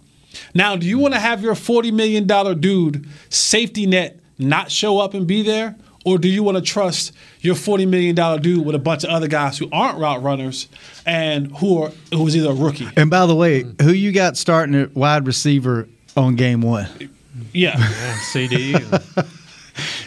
[0.53, 2.28] Now, do you want to have your $40 million
[2.60, 5.76] dude safety net not show up and be there?
[6.06, 9.28] Or do you want to trust your $40 million dude with a bunch of other
[9.28, 10.68] guys who aren't route runners
[11.06, 12.88] and who are who is either a rookie?
[12.95, 16.88] And by the way, who you got starting at wide receiver on game one?
[17.51, 17.78] Yeah.
[17.78, 18.74] Yeah, CeeDee.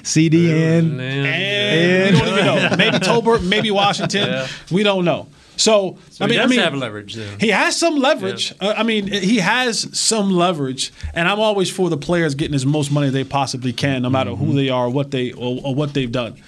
[0.03, 2.77] CeeDee and And we don't even know.
[2.77, 4.29] Maybe Tolbert, maybe Washington.
[4.29, 4.49] Yeah.
[4.71, 5.29] We don't know.
[5.59, 7.39] So, So I he mean, I mean, have leverage then.
[7.41, 8.55] He has some leverage.
[8.61, 12.65] Uh, I mean, he has some leverage, and I'm always for the players getting as
[12.65, 14.45] most money they possibly can, no matter Mm-hmm.
[14.47, 16.41] who they are, what they or, or what they've done.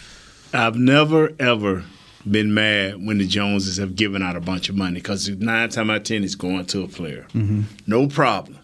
[0.54, 1.84] I've never ever
[2.30, 5.90] been mad when the Joneses have given out a bunch of money because nine times
[5.90, 7.26] out of ten it's going to a player.
[7.34, 7.62] Mm-hmm.
[7.86, 8.58] No problem.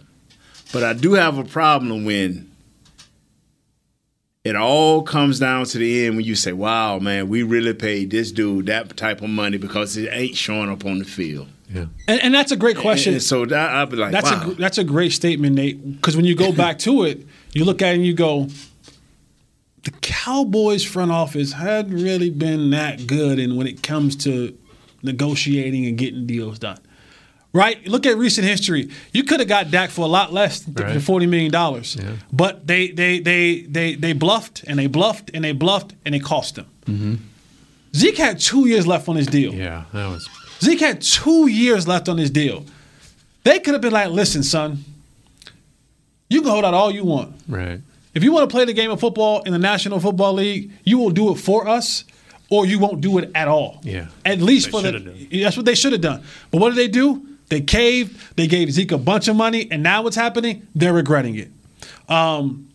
[0.72, 2.51] But I do have a problem when
[4.47, 8.11] it all comes down to the end when you say, "Wow, man, we really paid
[8.11, 11.86] this dude that type of money because it ain't showing up on the field." Yeah,
[12.07, 13.14] and, and that's a great question.
[13.14, 15.97] And so that, I'll be like, that's "Wow." a that's a great statement, Nate.
[15.97, 18.49] Because when you go back to it, you look at it and you go,
[19.84, 24.57] the Cowboys front office hadn't really been that good, and when it comes to
[25.03, 26.78] negotiating and getting deals done.
[27.57, 27.87] Right?
[27.87, 28.91] Look at recent history.
[29.13, 31.03] You could have got Dak for a lot less than Right.
[31.03, 31.97] forty million dollars,
[32.33, 36.23] but they they they they they bluffed and they bluffed and they bluffed and it
[36.23, 36.67] cost them.
[36.87, 37.15] Mm-hmm.
[37.95, 39.55] Zeke had two years left on his deal.
[39.55, 40.29] Yeah, that was.
[40.61, 42.65] Zeke had two years left on his deal.
[43.45, 44.85] They could have been like, listen, son,
[46.29, 47.35] you can hold out all you want.
[47.49, 47.81] Right.
[48.15, 50.99] If you want to play the game of football in the National Football League, you
[50.99, 52.05] will do it for us,
[52.51, 53.81] or you won't do it at all.
[53.83, 54.09] Yeah.
[54.25, 55.29] At least They for the done.
[55.43, 56.23] that's what they should have done.
[56.51, 57.23] But what did they do?
[57.49, 58.36] They caved.
[58.36, 60.66] They gave Zeke a bunch of money, and now what's happening?
[60.74, 61.51] They're regretting it.
[62.09, 62.68] Um,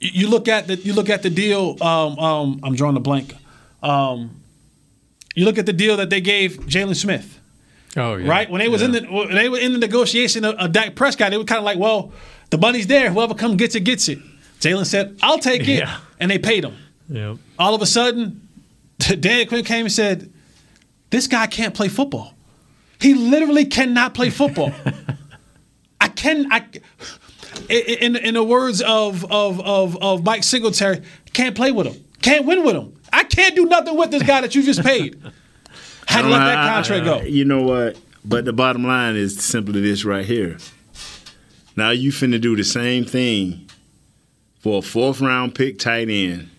[0.00, 1.76] you look at the you look at the deal.
[1.82, 3.34] Um, um, I'm drawing a blank.
[3.82, 4.40] Um,
[5.34, 7.38] you look at the deal that they gave Jaylon Smith.
[7.96, 8.28] Oh yeah.
[8.28, 9.00] Right when they was in the
[9.32, 12.12] they were in the negotiation of, of Dak Prescott, they were kind of like, well,
[12.50, 13.10] the money's there.
[13.12, 14.18] Whoever come gets it gets it.
[14.60, 15.98] Jaylon said, "I'll take it," Yeah.
[16.18, 16.74] and they paid him.
[17.08, 17.36] Yeah.
[17.58, 18.46] All of a sudden,
[18.98, 20.30] Dan Quinn came and said,
[21.10, 22.34] "This guy can't play football.
[23.00, 24.72] He literally cannot play football.
[26.00, 26.66] I can I."
[27.68, 32.46] In, in the words of, of of of Mike Singletary, can't play with him, can't
[32.46, 32.94] win with him.
[33.12, 35.20] I can't do nothing with this guy that you just paid.
[36.06, 37.20] Had to let that contract go.
[37.20, 37.98] You know what?
[38.24, 40.56] But the bottom line is simply this right here.
[41.76, 43.68] Now you finna do the same thing
[44.58, 46.50] for a fourth round pick tight end.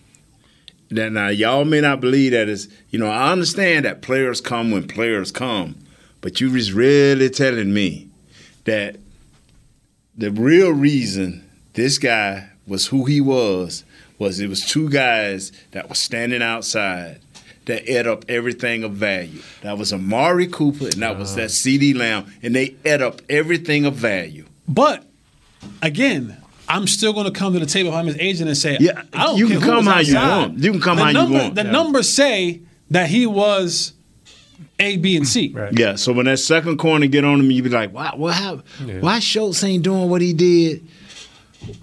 [0.90, 4.70] That now y'all may not believe that is you know, I understand that players come
[4.70, 5.76] when players come,
[6.20, 8.08] but you was really telling me
[8.64, 8.96] that
[10.16, 13.84] the real reason this guy was who he was
[14.18, 17.20] was it was two guys that were standing outside
[17.66, 19.40] that ate up everything of value.
[19.62, 23.84] That was Amari Cooper and that was that CeeDee Lamb, and they ate up everything
[23.86, 24.44] of value.
[24.68, 25.04] But
[25.82, 26.36] again,
[26.68, 29.02] I'm still going to come to the table if I'm his agent and say, Yeah,
[29.12, 30.58] I don't you care can come how you want.
[30.58, 31.54] You can come the how you number, want.
[31.54, 31.70] The Yeah.
[31.70, 32.60] numbers say
[32.90, 33.92] that he was
[34.78, 35.54] A, B, and C.
[35.72, 39.02] Yeah, so when that second corner get on him, you be like, why, what happened?
[39.02, 40.86] Why Schultz ain't doing what he did?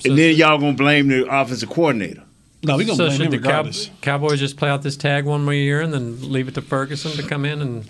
[0.06, 2.24] and then y'all gonna blame the offensive coordinator.
[2.64, 3.90] No, we gonna so blame should him the Cow- regardless.
[4.02, 7.12] Cowboys just play out this tag one more year and then leave it to Ferguson
[7.12, 7.86] to come in and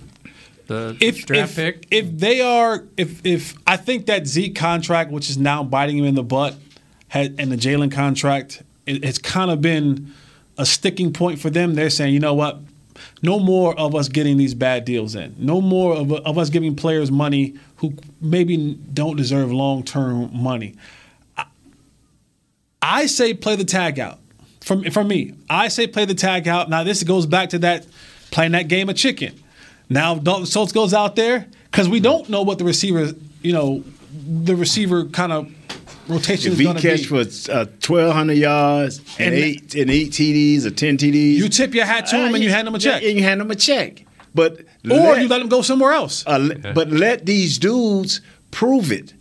[0.67, 1.87] the if draft if, pick?
[1.91, 6.03] if they are if if I think that Zeke contract, which is now biting him
[6.05, 6.55] in the butt,
[7.07, 10.13] had, and the Jaylon contract, it, it's kind of been
[10.57, 11.75] a sticking point for them.
[11.75, 12.59] They're saying, you know what,
[13.21, 15.35] no more of us getting these bad deals in.
[15.37, 20.75] No more of, of us giving players money who maybe don't deserve long term money.
[21.37, 21.45] I,
[22.81, 24.19] I say play the tag out.
[24.61, 26.69] From for me, I say play the tag out.
[26.69, 27.87] Now this goes back to that
[28.31, 29.33] playing that game of chicken.
[29.89, 33.83] Now Dalton Schultz goes out there because we don't know what the receiver, you know,
[34.11, 35.51] the receiver kind of
[36.07, 37.23] rotation If is he catch be.
[37.23, 41.49] for uh, twelve hundred yards and, And- eight and eight TDs or ten TDs, You
[41.49, 43.03] tip your hat to him and you hand him a check.
[43.03, 44.05] and you hand him a check.
[44.35, 46.23] But Or you let him go somewhere else.
[46.27, 49.13] Uh, le- But let these dudes prove it.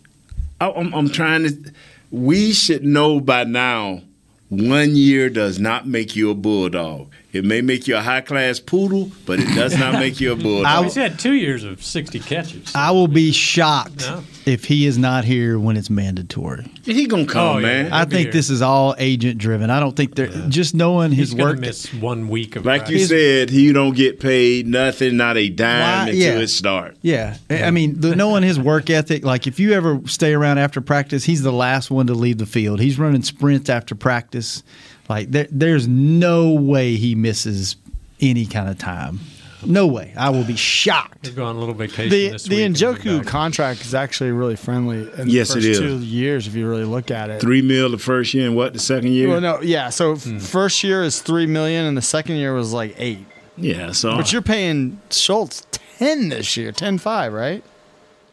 [0.61, 1.71] I, I'm, I'm trying to.
[2.11, 4.01] We should know by now.
[4.49, 7.11] One year does not make you a bulldog.
[7.37, 10.35] It may make you a high class poodle, but it does not make you a
[10.35, 10.83] bulldog.
[10.85, 12.73] He's had two years of 60 catches.
[12.75, 14.23] I will be shocked No.
[14.45, 16.65] if he is not here when it's mandatory.
[16.83, 17.65] He gonna come, Oh, yeah.
[17.83, 17.93] man.
[17.93, 18.31] I He'll be think here.
[18.33, 19.69] this is all agent driven.
[19.69, 21.55] I don't think they're just knowing his He's going work.
[21.57, 23.09] to miss one week of Like you practice.
[23.09, 26.39] said, he don't get paid nothing, not a dime Why- until yeah.
[26.41, 26.97] it starts.
[27.01, 30.57] Yeah, I I mean, the, knowing his work ethic, like if you ever stay around
[30.57, 32.79] after practice, he's the last one to leave the field.
[32.79, 34.63] He's running sprints after practice.
[35.09, 37.75] Like there, there's no way he misses
[38.19, 39.19] any kind of time.
[39.65, 40.13] No way.
[40.15, 41.25] I will be shocked.
[41.25, 42.73] He'll go on a little vacation The this the week.
[42.73, 45.79] Njoku contract is actually really friendly in Yes, the first is.
[45.79, 47.41] two years if you really look at it.
[47.41, 49.29] Three mil the first year and what the second year?
[49.29, 49.89] Well, no, yeah.
[49.89, 50.37] So Hmm.
[50.37, 53.25] first year is three million, and the second year was like eight.
[53.57, 57.63] Yeah, so But you're paying Schultz ten this year, 10-5, right?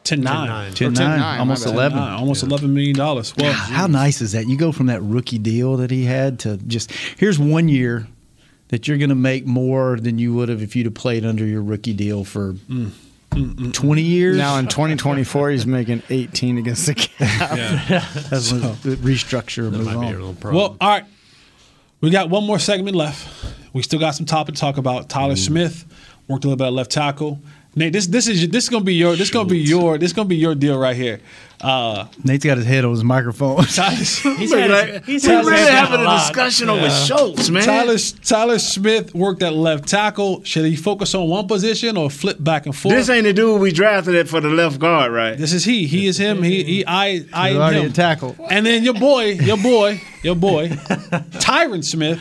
[0.05, 0.49] 10 9.
[0.49, 0.73] 9.
[0.73, 1.99] Or 10 9, almost 11.
[1.99, 2.97] almost $11 million.
[2.97, 4.47] Well, God, how nice is that?
[4.49, 8.07] You go from that rookie deal that he had to just here's one year
[8.69, 11.45] that you're going to make more than you would have if you'd have played under
[11.47, 12.55] your rookie deal for
[13.35, 13.73] Mm.
[13.75, 14.37] 20 years.
[14.37, 17.19] Now in 2024, he's making 18 against the cap.
[18.31, 20.13] That's when the restructure and That move might be a on.
[20.13, 20.55] little problem.
[20.63, 21.05] Well, all right.
[22.01, 23.27] We got one more segment left.
[23.73, 25.09] We still got some topic to talk about.
[25.09, 25.85] Tyler Smith
[26.29, 27.41] worked a little bit at left tackle.
[27.77, 30.29] Nate, this this is this is gonna be your this gonna be your this gonna
[30.29, 31.21] be your deal right here.
[31.61, 33.65] Uh, Nate's got his head on his microphone.
[33.65, 36.27] Tyler, He's had his- he's had his Tyler- head having a lot.
[36.29, 37.63] discussion over Schultz, man.
[37.65, 40.45] Tyler Tyler Smith worked at left tackle.
[40.45, 42.95] Should he focus on one position or flip back and forth?
[42.95, 45.37] This ain't the dude we drafted it for the left guard, right?
[45.39, 45.87] This is he.
[45.87, 46.43] He is him.
[46.43, 47.93] He he I I He's already him.
[47.93, 48.37] tackle.
[48.51, 52.21] And then your boy, your boy, your boy, Tyron Smith,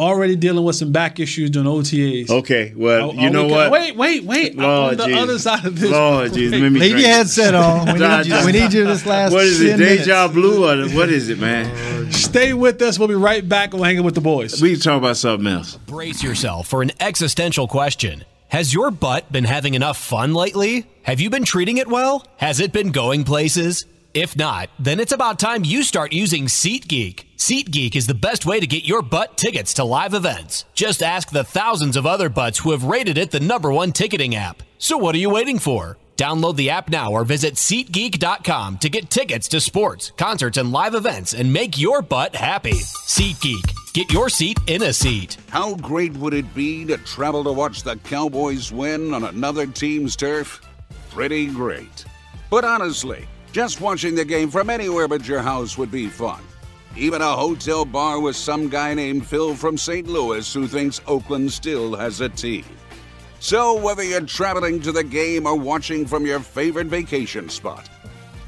[0.00, 2.30] already dealing with some back issues during OTAs.
[2.30, 3.70] Okay, well, Are- you are know we- what?
[3.70, 4.52] Wait, wait, wait.
[4.52, 5.22] I'm Lord on the Jesus.
[5.22, 5.90] other side of this.
[5.90, 7.06] Lord Jesus, let me Leave drink.
[7.06, 7.86] your headset on.
[7.86, 9.98] We need you, we need you this last What is it, 10 minutes.
[10.06, 12.10] Deja Blue or what is it, man?
[12.10, 12.98] Stay with us.
[12.98, 13.72] We'll be right back.
[13.72, 14.60] We're hanging with the boys.
[14.60, 15.76] We can talk about something else.
[15.86, 18.24] Brace yourself for an existential question.
[18.48, 20.86] Has your butt been having enough fun lately?
[21.04, 22.26] Have you been treating it well?
[22.38, 23.84] Has it been going places?
[24.12, 27.26] If not, then it's about time you start using SeatGeek.
[27.36, 30.64] SeatGeek is the best way to get your butt tickets to live events.
[30.74, 34.34] Just ask the thousands of other butts who have rated it the number one ticketing
[34.34, 34.64] app.
[34.78, 35.96] So what are you waiting for?
[36.16, 40.96] Download the app now or visit SeatGeek.com to get tickets to sports, concerts, and live
[40.96, 42.72] events and make your butt happy.
[42.72, 43.92] SeatGeek.
[43.94, 45.36] Get your seat in a seat.
[45.50, 50.16] How great would it be to travel to watch the Cowboys win on another team's
[50.16, 50.60] turf?
[51.10, 52.04] Pretty great.
[52.50, 56.42] But honestly, just watching the game from anywhere but your house would be fun.
[56.96, 60.06] Even a hotel bar with some guy named Phil from St.
[60.06, 62.64] Louis who thinks Oakland still has a team.
[63.38, 67.88] So, whether you're traveling to the game or watching from your favorite vacation spot,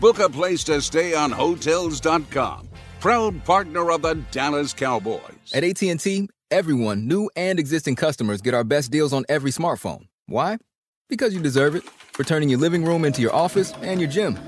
[0.01, 2.69] book a place to stay on Hotels.com,
[3.01, 5.23] proud partner of the Dallas Cowboys.
[5.55, 10.09] At AT&T, everyone, new and existing customers, get our best deals on every smartphone.
[10.27, 10.59] Why?
[11.09, 11.85] Because you deserve it.
[12.13, 14.39] For turning your living room into your office and your gym.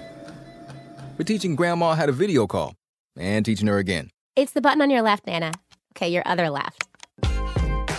[1.16, 2.74] For teaching grandma how to video call
[3.16, 4.10] and teaching her again.
[4.34, 5.52] It's the button on your left, Nana.
[5.96, 6.88] Okay, your other left.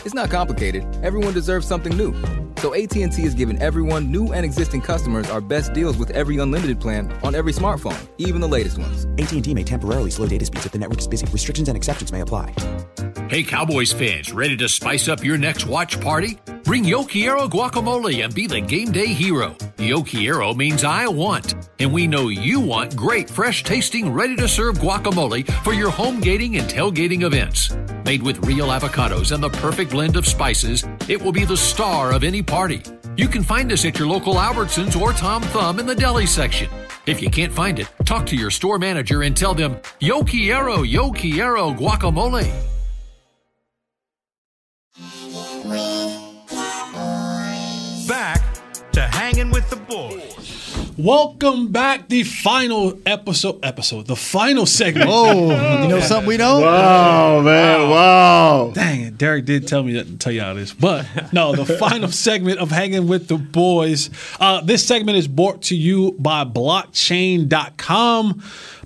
[0.06, 0.86] It's not complicated.
[1.02, 2.14] Everyone deserves something new.
[2.58, 6.80] So AT&T is giving everyone, new and existing customers, our best deals with every unlimited
[6.80, 9.06] plan on every smartphone, even the latest ones.
[9.18, 11.26] AT&T may temporarily slow data speeds if the network is busy.
[11.32, 12.54] Restrictions and exceptions may apply.
[13.30, 16.38] Hey, Cowboys fans, ready to spice up your next watch party?
[16.64, 19.56] Bring Yo Quiero guacamole and be the game day hero.
[19.78, 24.48] Yo Quiero means I want, and we know you want great, fresh tasting, ready to
[24.48, 27.76] serve guacamole for your home gating and tailgating events.
[28.04, 32.12] Made with real avocados and the perfect blend of spices, it will be the star
[32.12, 32.82] of any party.
[33.16, 36.70] You can find us at your local Albertsons or Tom Thumb in the deli section.
[37.06, 40.82] If you can't find it, talk to your store manager and tell them, Yo Quiero,
[40.82, 42.52] Yo Quiero guacamole.
[48.06, 48.42] Back
[48.92, 50.55] to hanging with the boys.
[50.98, 52.08] Welcome back.
[52.08, 53.60] The final episode.
[53.64, 54.08] Episode.
[54.08, 55.10] The final segment.
[55.10, 56.62] Whoa, you know something we know?
[56.62, 58.72] Wow, man, wow.
[58.74, 62.10] Dang it, Derek did tell me that to tell y'all this, but no, the final
[62.10, 64.10] segment of hanging with the boys.
[64.40, 68.34] Uh, this segment is brought to you by blockchain.com.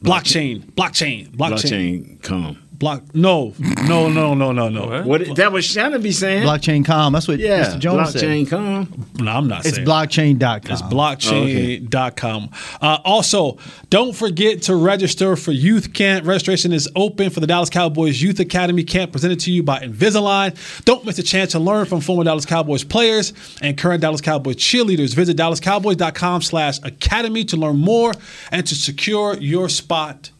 [0.01, 2.57] Blockchain, blockchain, blockchain, Blockchain, come.
[2.79, 3.03] Block.
[3.13, 5.03] No, no, no, no, no, no.
[5.03, 6.43] What that was Shannon be saying?
[6.43, 7.13] Blockchain com.
[7.13, 7.79] That's what yeah, Mr.
[7.79, 8.49] Jones blockchain, said.
[8.49, 9.05] come.
[9.19, 9.87] No, I'm not It's saying.
[9.87, 10.71] blockchain.com.
[10.71, 12.49] It's blockchain.com.
[12.81, 13.57] Uh, also,
[13.89, 16.25] don't forget to register for Youth Camp.
[16.25, 20.83] Registration is open for the Dallas Cowboys Youth Academy Camp presented to you by Invisalign.
[20.85, 24.55] Don't miss a chance to learn from former Dallas Cowboys players and current Dallas Cowboys
[24.55, 25.13] cheerleaders.
[25.13, 28.13] Visit dallascowboys.com slash academy to learn more
[28.51, 30.31] and to secure your spot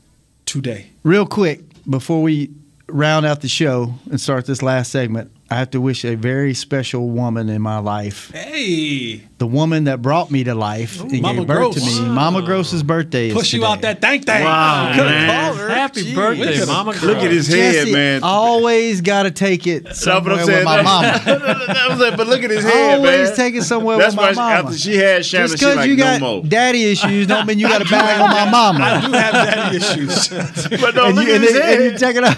[0.46, 0.88] today.
[1.04, 2.52] Real quick, before we
[2.88, 6.54] round out the show and start this last segment, I have to wish a very
[6.54, 8.30] special woman in my life.
[8.32, 12.00] Hey, The woman that brought me to life and Mama gave birth to Gross.
[12.02, 12.06] me.
[12.08, 14.44] Mama Gross's birthday is push you out that thank thing.
[14.44, 15.28] Wow, man.
[15.48, 15.70] called her.
[15.70, 18.22] Happy Gee, birthday, we could've- Look at his head, Jesse, man.
[18.24, 20.66] always got to take it somewhere with saying.
[20.66, 21.20] my mama.
[21.26, 23.36] That but look at his head, Always man.
[23.36, 24.54] take it somewhere That's with my why she- mama.
[24.68, 26.44] after she had Shannon, Just because like you got more.
[26.44, 28.84] daddy issues don't mean you got a bag on my mama.
[28.84, 30.30] I do have daddy issues.
[30.80, 32.00] But no, look you, at and, his then- and you head.
[32.00, 32.38] check it out.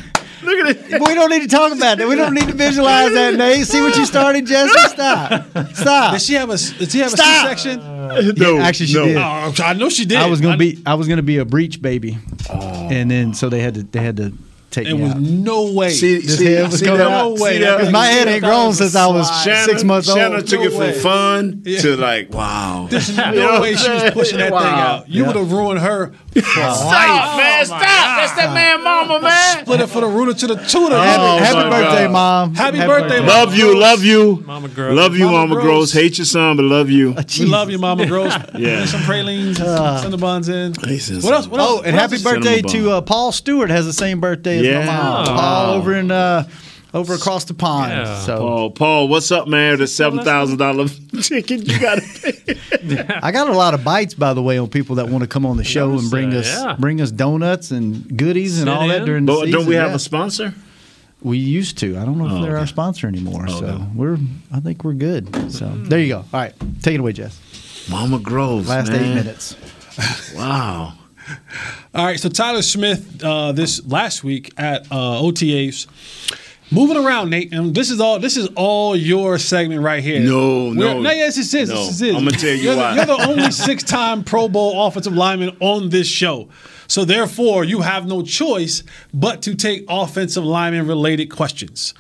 [0.52, 1.02] Look at it.
[1.02, 2.08] We don't need to talk about that.
[2.08, 3.66] We don't need to visualize that, Nate.
[3.68, 4.72] See what you started, Jesse?
[4.90, 5.46] Stop.
[5.74, 6.14] Stop.
[6.14, 6.58] Does she have a?
[6.58, 7.58] Did she have a Stop.
[7.58, 7.80] C-section?
[7.80, 9.06] Uh, no, Yeah, actually, she no.
[9.06, 9.18] did.
[9.18, 10.18] Oh, I know she did.
[10.18, 12.18] I was gonna I- be I was gonna be a breech baby,
[12.50, 12.60] oh.
[12.92, 14.34] and then so they had to they had to
[14.70, 15.22] take It me was out.
[15.22, 15.90] no way.
[15.92, 17.12] See, This see, head was see coming that?
[17.12, 17.38] out.
[17.38, 17.58] See way.
[17.60, 17.92] that?
[17.92, 20.18] My head ain't grown since I was Shannon, six months old.
[20.18, 20.92] Shannon took No it way.
[20.94, 21.82] from fun Yeah.
[21.82, 22.88] to like, wow.
[22.90, 24.60] There's You no know way she was pushing that Wow.
[24.62, 25.10] thing out.
[25.10, 25.28] You Yeah.
[25.28, 26.12] would have ruined her.
[26.40, 27.80] Stop, man, stop.
[27.82, 29.64] That's that man mama, man.
[29.66, 30.96] Split it for the rooter to the tutor.
[30.96, 32.12] Happy, Oh, happy my birthday, God.
[32.12, 32.56] mom.
[32.56, 33.28] Happy birthday, Mom.
[33.28, 34.44] Love you, love you.
[34.48, 34.96] Mama Gross.
[34.96, 35.64] Love you, Mama Mama Gross.
[35.66, 35.94] Gross.
[35.94, 37.16] Hate your son, but love you.
[37.40, 38.34] We love you, Mama Gross.
[38.58, 38.78] Yeah.
[38.86, 40.74] Send some pralines, send the buns in.
[40.86, 41.48] He What else?
[41.48, 41.70] What else?
[41.72, 42.94] Oh, and what happy else is- birthday Cinnamon to bun.
[42.94, 43.70] uh, Paul Stewart.
[43.70, 44.86] Has the same birthday as Yeah.
[44.86, 45.26] my mom.
[45.28, 45.34] Oh.
[45.36, 46.48] Paul over in uh,
[46.94, 47.92] over across the pond.
[47.92, 48.20] Yeah.
[48.22, 49.78] So Paul, Paul, what's up, man?
[49.80, 50.88] The seven thousand dollar
[51.22, 53.20] chicken you got to pay.
[53.22, 55.46] I got a lot of bites, by the way, on people that want to come
[55.46, 56.76] on the show and bring uh, us yeah.
[56.78, 59.06] bring us donuts and goodies and Sit all that in.
[59.06, 59.52] during the But season.
[59.60, 59.96] don't we have yeah.
[59.96, 60.54] a sponsor?
[61.24, 61.98] We used to.
[62.00, 63.48] I don't know if Oh, they're our sponsor anymore.
[63.48, 63.84] So Okay.
[63.96, 64.18] we're.
[64.52, 65.52] I think we're good.
[65.52, 66.18] So there you go.
[66.18, 67.40] All right, take it away, Jess.
[67.90, 68.68] Mama Groves.
[68.68, 69.04] Last man.
[69.04, 69.56] eight minutes.
[70.36, 70.94] Wow.
[71.94, 75.86] All right, so Tyler Smith uh, this last week at uh, OTAs.
[76.74, 80.22] Moving around, Nate, and this is all this is all your segment right here.
[80.22, 81.02] No, We're- no.
[81.02, 81.70] no, yes, this is.
[81.70, 81.86] No.
[81.86, 82.16] This is.
[82.16, 82.92] I'ma tell you you're why.
[82.92, 86.48] The, you're the only six-time Pro Bowl offensive lineman on this show,
[86.88, 91.94] so therefore you have no choice but to take offensive lineman related questions.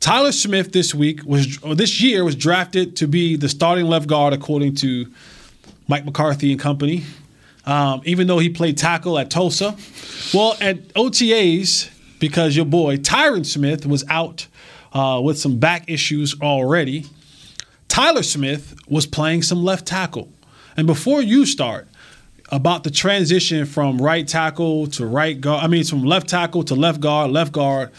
[0.00, 4.06] Tyler Smith this week was or this year was drafted to be the starting left
[4.06, 5.12] guard according to
[5.88, 7.04] Mike McCarthy and company.
[7.66, 9.76] Um, even though he played tackle at Tulsa,
[10.32, 14.46] well at OTAs because your boy Tyron Smith was out
[14.92, 17.04] uh, with some back issues already.
[17.88, 20.28] Tyler Smith was playing some left tackle,
[20.76, 21.88] and before you start
[22.50, 26.74] about the transition from right tackle to right guard, I mean from left tackle to
[26.74, 27.90] left guard, left guard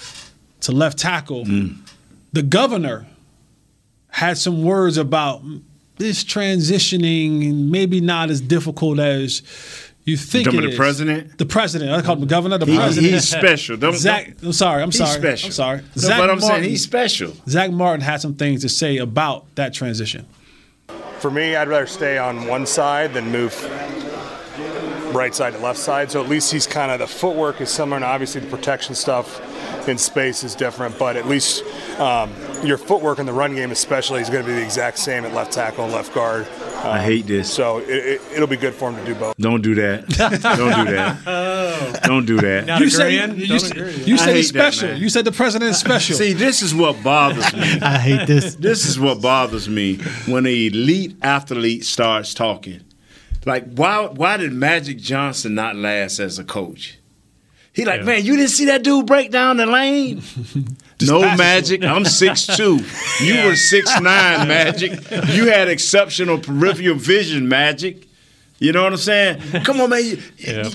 [0.61, 1.45] to left tackle,
[2.33, 3.07] the governor
[4.09, 5.41] had some words about
[5.97, 9.41] this transitioning maybe not as difficult as
[10.11, 10.75] you think talking it the is.
[10.77, 11.37] president?
[11.37, 11.91] The president.
[11.91, 12.57] I call him the governor.
[12.57, 13.13] The He- president.
[13.13, 13.77] he's special.
[13.77, 14.33] Don't- Zack.
[14.41, 14.81] I'm sorry.
[14.81, 15.19] I'm He's sorry.
[15.19, 15.47] special.
[15.47, 15.77] I'm sorry.
[15.77, 17.33] No, Zack but I'm saying he's special.
[17.47, 20.25] Zack Martin had some things to say about that transition.
[21.19, 23.53] For me, I'd rather stay on one side than move
[25.13, 26.11] right side to left side.
[26.11, 29.41] So at least he's kind of the footwork is similar, and obviously the protection stuff
[29.87, 30.97] in space is different.
[30.99, 31.63] But at least
[31.99, 32.31] um,
[32.63, 35.33] your footwork in the run game, especially, is going to be the exact same at
[35.33, 36.45] left tackle and left guard.
[36.83, 37.51] Um, I hate this.
[37.51, 39.35] So it, it, it'll be good for him to do both.
[39.37, 40.07] Don't do that.
[40.09, 41.99] Don't do that.
[42.03, 42.79] Don't do that.
[42.79, 44.97] you said you, you, said- you I said he's hate that, special.
[44.97, 46.15] you said the president is special.
[46.17, 47.59] See, this is what bothers me.
[47.81, 48.55] I hate this.
[48.55, 49.97] This is what bothers me
[50.27, 52.81] when an elite athlete starts talking.
[53.45, 56.99] Like, why why did Magic Johnson not last as a coach?
[57.73, 60.21] He like, man, you didn't see that dude break down the lane?
[61.05, 61.83] No it to Magic.
[61.83, 63.25] I'm 6'2".
[63.25, 64.01] You were 6'9",
[64.47, 64.91] Magic.
[65.35, 68.07] You had exceptional peripheral vision, Magic.
[68.59, 69.39] You know what I'm saying?
[69.63, 70.03] Come on, man.
[70.05, 70.69] You- Yeah.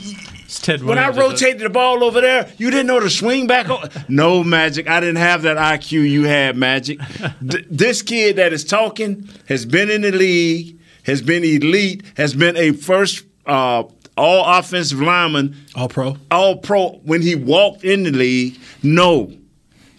[0.45, 1.51] It's Ted when I Williams, isn't it?
[1.55, 3.71] rotated the ball over there, you didn't know to swing back.
[3.71, 4.87] o- no, Magic.
[4.87, 6.99] I didn't have that IQ you had, Magic.
[7.51, 12.35] Th- this kid that is talking has been in the league, has been elite, has
[12.35, 13.85] been a first uh,
[14.19, 17.01] all offensive lineman, all pro, all pro.
[17.03, 19.33] When he walked in the league, no,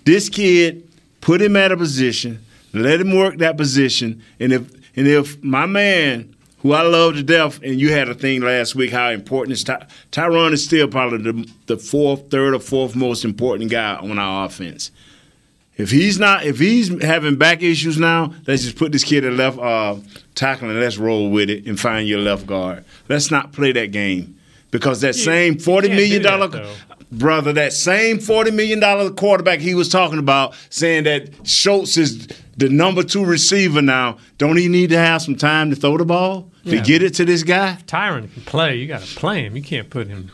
[0.06, 0.88] this kid
[1.22, 2.44] put him at a position,
[2.74, 7.24] let him work that position, and if and if my man who I love to
[7.24, 10.88] death, and you had a thing last week how important is Ty- Tyron is still
[10.88, 14.90] probably the, the fourth, third, or fourth most important guy on our offense.
[15.76, 19.34] If he's not, if he's having back issues now, let's just put this kid at
[19.34, 19.98] left uh,
[20.36, 22.86] tackle and let's roll with it and find your left guard.
[23.10, 24.40] Let's not play that game
[24.72, 26.48] because that You- same forty million dollar.
[27.18, 32.28] Brother, that same forty million dollar quarterback he was talking about, saying that Schultz is
[32.58, 34.18] the number two receiver now.
[34.38, 37.26] Don't he need to have some time to throw the ball to get it to
[37.26, 37.78] this guy?
[37.88, 38.76] Tyron can play.
[38.76, 39.56] You got to play him.
[39.56, 40.32] You can't put him.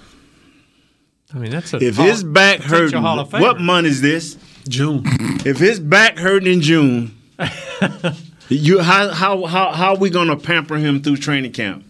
[1.34, 3.42] I mean, that's a If Hall- his back potential hurting, Hall of Famer.
[3.42, 4.36] what month is this?
[4.68, 5.04] June.
[5.46, 7.16] If his back hurting in June,
[8.50, 11.86] you how how how how are we gonna pamper him through training camp?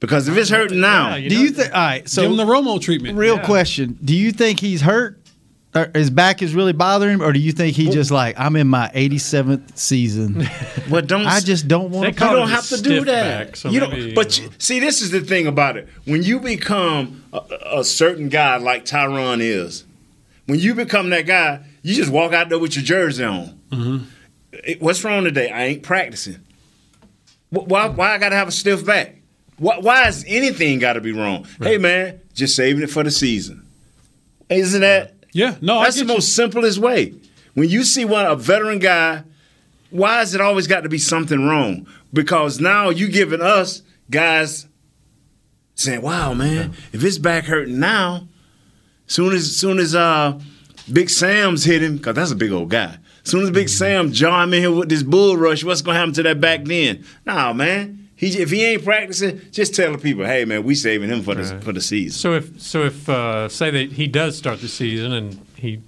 [0.00, 1.74] Because if it's hurting now, do you think?
[1.74, 3.16] All right, so Give him the Romo treatment.
[3.18, 3.44] Real Yeah.
[3.44, 5.18] question: Do you think he's hurt?
[5.72, 8.56] Or his back is really bothering him, or do you think he just like I'm
[8.56, 10.44] in my 87th season?
[10.90, 12.24] But don't I just don't want to.
[12.24, 13.62] You don't have to do that.
[13.64, 15.88] you don't, but you, uh, see, this is the thing about it.
[16.06, 17.42] When you become a,
[17.76, 19.84] a certain guy like Tyron is,
[20.46, 23.60] when you become that guy, you just walk out there with your jersey on.
[23.70, 24.04] Mm-hmm.
[24.52, 25.50] It- What's wrong today?
[25.50, 26.38] I ain't practicing.
[27.50, 27.86] Why?
[27.86, 29.19] Why I got to have a stiff back?
[29.60, 31.46] Why, why is anything got to be wrong?
[31.62, 33.66] Hey man, just saving it for the season.
[34.48, 35.14] Isn't that?
[35.32, 35.56] Yeah.
[35.60, 36.08] No, I that's the you.
[36.08, 37.14] most simplest way.
[37.52, 39.22] When you see one a veteran guy,
[39.90, 41.86] why has it always got to be something wrong?
[42.10, 44.66] Because now you giving us guys
[45.74, 48.28] saying, "Wow, man, if his back hurting now,
[49.06, 50.40] soon as soon as uh
[50.90, 52.96] Big Sam's hit him, because that's a big old guy.
[53.24, 56.14] Soon as Big Sam jar him in here with this bull rush, what's gonna happen
[56.14, 57.04] to that back then?
[57.26, 57.99] Nah, man.
[58.20, 61.34] He, if he ain't practicing, just tell the people, hey man, we saving him for
[61.34, 62.18] the for the season.
[62.18, 65.80] So if so if uh, say that he does start the season and he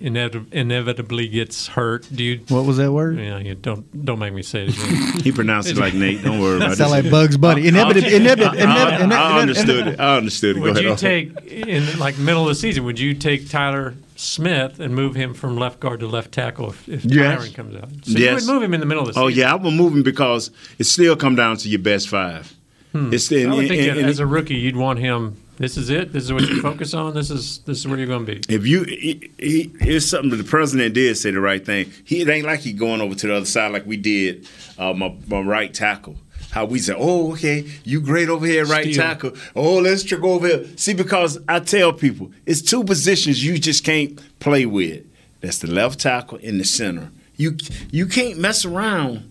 [0.00, 2.08] inevitably gets hurt.
[2.10, 2.40] Do you?
[2.48, 3.18] What was that word?
[3.18, 5.20] Yeah, you don't don't make me say it again.
[5.22, 6.22] He pronounced it like Nate.
[6.22, 6.76] Don't worry about it.
[6.76, 7.66] Sound like Bugs Bunny.
[7.68, 8.14] Inhibited.
[8.14, 8.60] Inhibited.
[8.62, 10.00] I, I, I understood it.
[10.00, 10.60] I understood it.
[10.60, 10.84] Go Would ahead.
[10.84, 12.84] you take in like middle of the season?
[12.84, 16.88] Would you take Tyler Smith and move him from left guard to left tackle if,
[16.88, 17.40] if Yes.
[17.48, 17.88] Tyron comes out?
[18.02, 18.46] So you Yes.
[18.46, 19.22] would move him in the middle of the season.
[19.22, 19.40] Oh season.
[19.42, 22.52] yeah, I will move him because it still come down to your best five.
[22.92, 23.12] Hmm.
[23.12, 25.36] It's I would think and- and- as a rookie, you'd want him.
[25.58, 26.12] This is it.
[26.12, 27.14] This is what you focus on.
[27.14, 28.40] This is this is where you're going to be.
[28.54, 31.92] If you, he, he, here's something that the president did say the right thing.
[32.04, 34.46] He it ain't like he going over to the other side like we did.
[34.78, 36.16] Uh, my, my right tackle.
[36.50, 39.02] How we say, oh, okay, you great over here, right Steal.
[39.02, 39.32] tackle.
[39.54, 40.66] Oh, let's tr- go over here.
[40.76, 45.04] See, because I tell people, it's two positions you just can't play with.
[45.40, 47.10] That's the left tackle and the center.
[47.36, 47.56] You
[47.90, 49.28] you can't mess around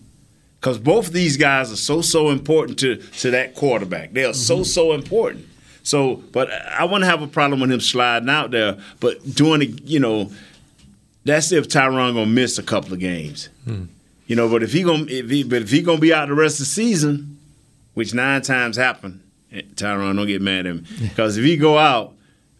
[0.60, 4.12] because both of these guys are so so important to to that quarterback.
[4.12, 4.64] They are so mm-hmm.
[4.64, 5.46] so important.
[5.82, 8.76] So, but I wouldn't have a problem with him sliding out there.
[9.00, 10.30] But doing it, you know,
[11.24, 13.48] that's if Tyron gonna miss a couple of games.
[13.64, 13.84] Hmm.
[14.28, 16.34] You know, but if he gonna if he but if he gonna be out the
[16.34, 17.38] rest of the season,
[17.94, 21.78] which nine times happen, eh, Tyron don't get mad at him because if he go
[21.78, 22.12] out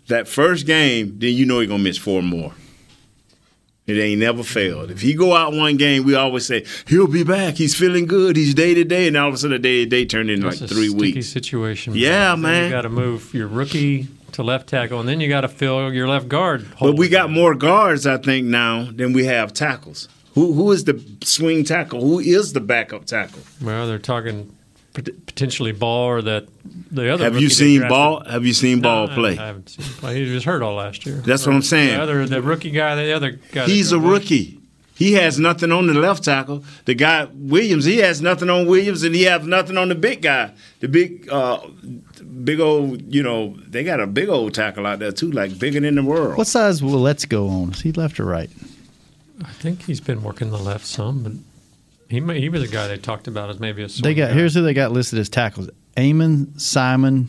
[0.08, 2.54] that first game, then you know he gonna miss four more.
[3.86, 4.90] It ain't never failed.
[4.90, 7.54] If he go out one game, we always say he'll be back.
[7.54, 8.36] He's feeling good.
[8.36, 10.62] He's day to day, and all of a sudden, day to day turned into That's
[10.62, 11.28] like three weeks.
[11.28, 11.94] situation.
[11.94, 12.64] Yeah, man.
[12.64, 15.90] You got to move your rookie to left tackle, and then you got to fill
[15.90, 16.66] your left guard.
[16.78, 20.08] But we got more guards, I think, now than we have tackles.
[20.38, 22.00] Who who is the swing tackle?
[22.00, 23.40] Who is the backup tackle?
[23.60, 24.54] Well, they're talking
[24.92, 26.48] potentially Ball or that
[26.90, 27.24] the other.
[27.24, 27.88] Have you seen drafted.
[27.94, 28.24] Ball?
[28.24, 29.38] Have you seen Ball I- play?
[29.38, 30.24] I haven't seen him play.
[30.24, 31.16] He was hurt all last year.
[31.16, 31.96] That's what I'm saying.
[31.96, 33.66] The other, the rookie guy, the other guy.
[33.66, 34.10] He's a goes down.
[34.12, 34.60] rookie.
[34.94, 36.64] He has nothing on the left tackle.
[36.84, 40.22] The guy Williams, he has nothing on Williams, and he has nothing on the big
[40.22, 40.52] guy.
[40.80, 41.60] The big, uh,
[42.44, 45.78] big old, you know, they got a big old tackle out there too, like bigger
[45.78, 46.36] than the world.
[46.36, 47.70] What size Waletzko on?
[47.72, 48.50] Is he left or right?
[49.44, 51.32] I think he's been working the left some, but
[52.08, 53.88] he may, he was a guy they talked about as maybe a.
[53.88, 54.34] They got guy.
[54.34, 57.28] here's who they got listed as tackles: Amon, Simon,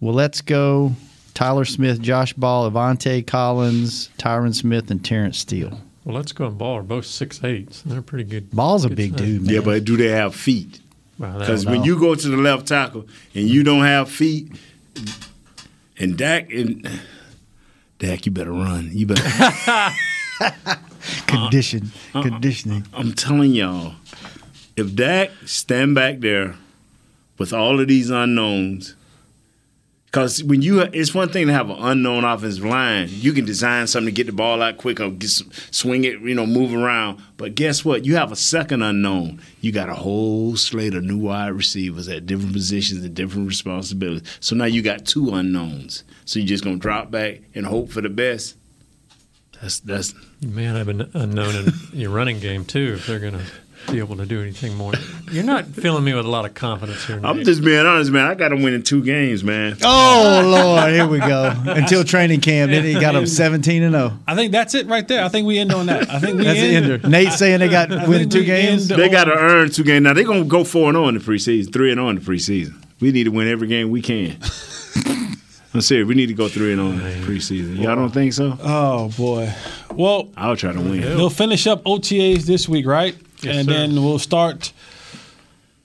[0.00, 0.92] Waletzko,
[1.34, 5.80] Tyler Smith, Josh Ball, Aviante Collins, Tyron Smith, and Terence Steele.
[6.06, 7.82] Waletzko and Ball are both six eights.
[7.82, 8.50] they're pretty good.
[8.50, 9.20] Ball's a good big size.
[9.20, 9.54] dude, man.
[9.54, 10.80] Yeah, but do they have feet?
[11.18, 14.52] Because don't when you go to the left tackle and you don't have feet,
[15.98, 16.88] and Dak and
[17.98, 18.90] Dak, you better run.
[18.92, 19.22] You better
[21.04, 22.22] Uh, Condition, Uh-uh.
[22.22, 22.86] conditioning.
[22.94, 23.94] I'm telling y'all,
[24.76, 26.54] if Dak stand back there
[27.38, 28.94] with all of these unknowns,
[30.06, 33.86] because when you it's one thing to have an unknown offensive line, you can design
[33.88, 36.72] something to get the ball out quick or get, some- swing it, you know, move
[36.72, 37.20] around.
[37.36, 38.04] But guess what?
[38.06, 39.40] You have a second unknown.
[39.60, 44.26] You got a whole slate of new wide receivers at different positions and different responsibilities.
[44.40, 46.04] So now you got two unknowns.
[46.24, 48.56] So you're just gonna drop back and hope for the best.
[49.64, 53.32] That's that's You may have an unknown in your running game too if they're going
[53.32, 53.44] to
[53.90, 54.92] be able to do anything more.
[55.32, 57.18] You're not filling me with a lot of confidence here.
[57.24, 58.26] I'm just being honest, man.
[58.26, 59.78] I got to win in two games, man.
[59.82, 61.50] Oh Lord, here we go.
[61.64, 64.18] Until training camp, then he got him seventeen and zero.
[64.28, 65.24] I think that's it right there.
[65.24, 66.10] I think we end on that.
[66.10, 66.98] I think we That's the ender.
[67.08, 68.88] Nate saying they got I winning two games.
[68.88, 70.02] They got to earn two games.
[70.04, 72.20] Now they're gonna go four and zero in the preseason, three and zero in the
[72.20, 72.74] preseason.
[73.00, 74.36] We need to win every game we can.
[75.74, 76.06] I'm serious.
[76.06, 77.78] We need to go three and on preseason.
[77.80, 78.56] Y'all don't think so?
[78.62, 79.52] Oh boy.
[79.92, 81.00] Well, I'll try to win.
[81.00, 83.16] they'll finish up OTAs this week, right?
[83.42, 83.72] Yes, and sir.
[83.74, 84.72] then we'll start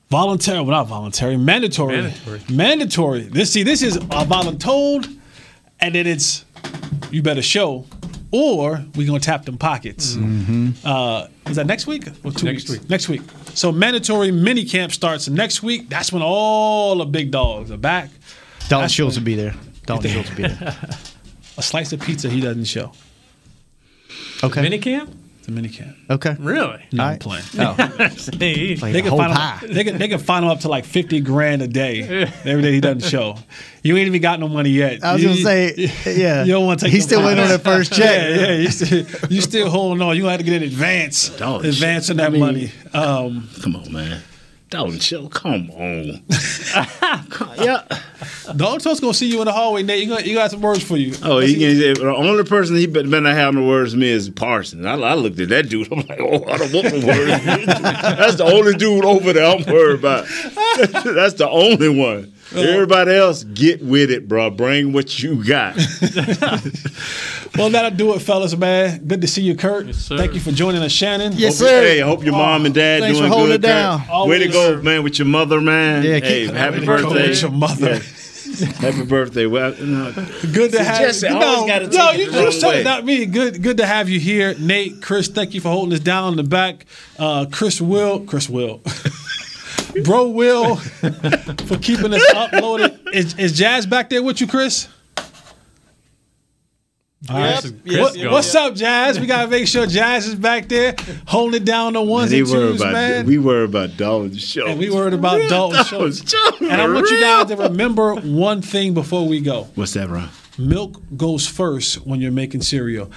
[0.10, 0.60] voluntary.
[0.62, 1.38] Well, not voluntary.
[1.38, 1.98] Mandatory.
[2.02, 2.42] Mandatory.
[2.50, 3.22] Mandatory.
[3.24, 5.18] This see, this is a voluntold,
[5.80, 6.46] and then it's
[7.12, 7.86] you better show,
[8.32, 10.16] or we gonna tap them pockets.
[10.86, 12.70] Uh, is that next week or two Next weeks?
[12.70, 12.90] week.
[12.90, 13.22] Next week.
[13.56, 15.90] So mandatory mini camp starts next week.
[15.90, 18.10] That's when all the big dogs are back.
[18.70, 19.56] Dalton That's Schultz when- will be there.
[19.90, 20.76] Dalton Schultz will be there.
[21.58, 22.92] A slice of pizza he doesn't show.
[24.44, 24.62] Okay.
[24.68, 25.14] Minicamp?
[25.40, 25.96] It's a mini camp.
[26.10, 26.36] Okay.
[26.40, 26.86] Really?
[26.92, 27.20] No, All I'm right.
[27.20, 27.44] playing.
[28.18, 29.58] See, Like They the can, whole find pie.
[29.58, 32.02] him, they, can, they can find him up to like 50 grand a day
[32.46, 33.36] every day he doesn't show.
[33.84, 35.04] You ain't even got no money yet.
[35.04, 35.74] I was You- gonna say,
[36.06, 36.44] yeah.
[36.44, 38.00] You don't want to take He's them still waiting on that first check.
[38.30, 38.56] Yeah, yeah.
[38.58, 40.16] You still, you still holding on.
[40.16, 41.30] You gonna have to get an advance.
[41.38, 42.72] Dog, advance on that I mean- money.
[42.94, 44.22] Um, Come on, man.
[44.70, 46.22] Dalton Show, come on.
[47.58, 47.84] yeah.
[48.56, 50.04] Dog Toast gonna see you in the hallway, Nate.
[50.04, 51.16] You got, you got some words for you.
[51.24, 54.30] Oh, he can, the only person he better not have no words to me is
[54.30, 54.86] Parsons.
[54.86, 55.92] I, I looked at that dude.
[55.92, 57.46] I'm like, oh, I don't want no words.
[57.66, 60.26] That's the only dude over there I'm worried about.
[60.78, 62.32] That's the only one.
[62.52, 62.62] Uh-huh.
[62.62, 64.50] Everybody else, get with it, bro.
[64.50, 65.76] Bring what you got.
[67.58, 69.06] Well, that'll do it, fellas, man.
[69.06, 69.94] Good to see you, Kurt.
[69.96, 70.18] sir.
[70.18, 71.34] Thank you for joining us, Shannon.
[71.36, 71.82] Yes, Hope- sir.
[71.82, 73.66] Hey, I hope your mom and dad Thanks doing for holding good.
[73.66, 74.00] it down.
[74.00, 74.28] Kurt.
[74.28, 74.78] Way to Always.
[74.78, 76.04] go, man, with your mother, man.
[76.04, 77.30] Yeah, hey, keep- happy Way to go birthday.
[77.30, 77.94] with your mother.
[77.96, 78.66] Yeah.
[78.80, 79.46] Happy birthday.
[79.46, 80.12] Well, no.
[80.12, 82.46] Good to See, have Jesse, I no, always gotta take no, it you the wrong
[82.48, 82.84] just told way.
[82.84, 83.26] not me.
[83.28, 85.28] Good, good to have you here, Nate, Chris.
[85.28, 86.86] Thank you for holding us down in the back.
[87.20, 88.82] Uh, Chris Will, Chris Will,
[90.04, 90.76] Bro Will,
[91.68, 92.98] for keeping us uploaded.
[93.14, 94.88] Is, is Jazz back there with you, Chris?
[97.28, 97.60] All right.
[97.86, 99.20] Chris What- what's up, Jazz?
[99.20, 100.96] We gotta make sure Jazz is back there,
[101.26, 103.26] holding it down the ones they and twos, about man.
[103.26, 104.70] we worry about Dalton Schultz.
[104.70, 106.22] and we worried about Dalton Schultz.
[106.22, 109.68] Dalton, And I want you guys to remember one thing before we go.
[109.76, 110.30] What's that, Ron?
[110.58, 113.12] Milk goes first when you're making cereal.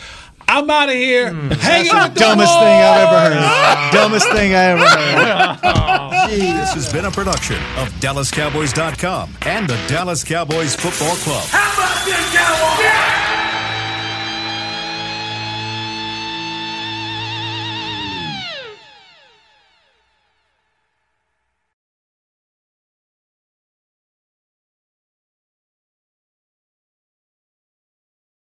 [0.48, 0.70] I'm hmm.
[0.70, 1.32] out of here.
[1.32, 3.92] Hanging with the Dumbest thing I've ever heard.
[3.92, 5.98] Dumbest thing I ever heard.
[6.32, 11.44] This has been a production of DallasCowboys.com and the Dallas Cowboys Football Club.
[11.48, 13.11] How about them Cowboys?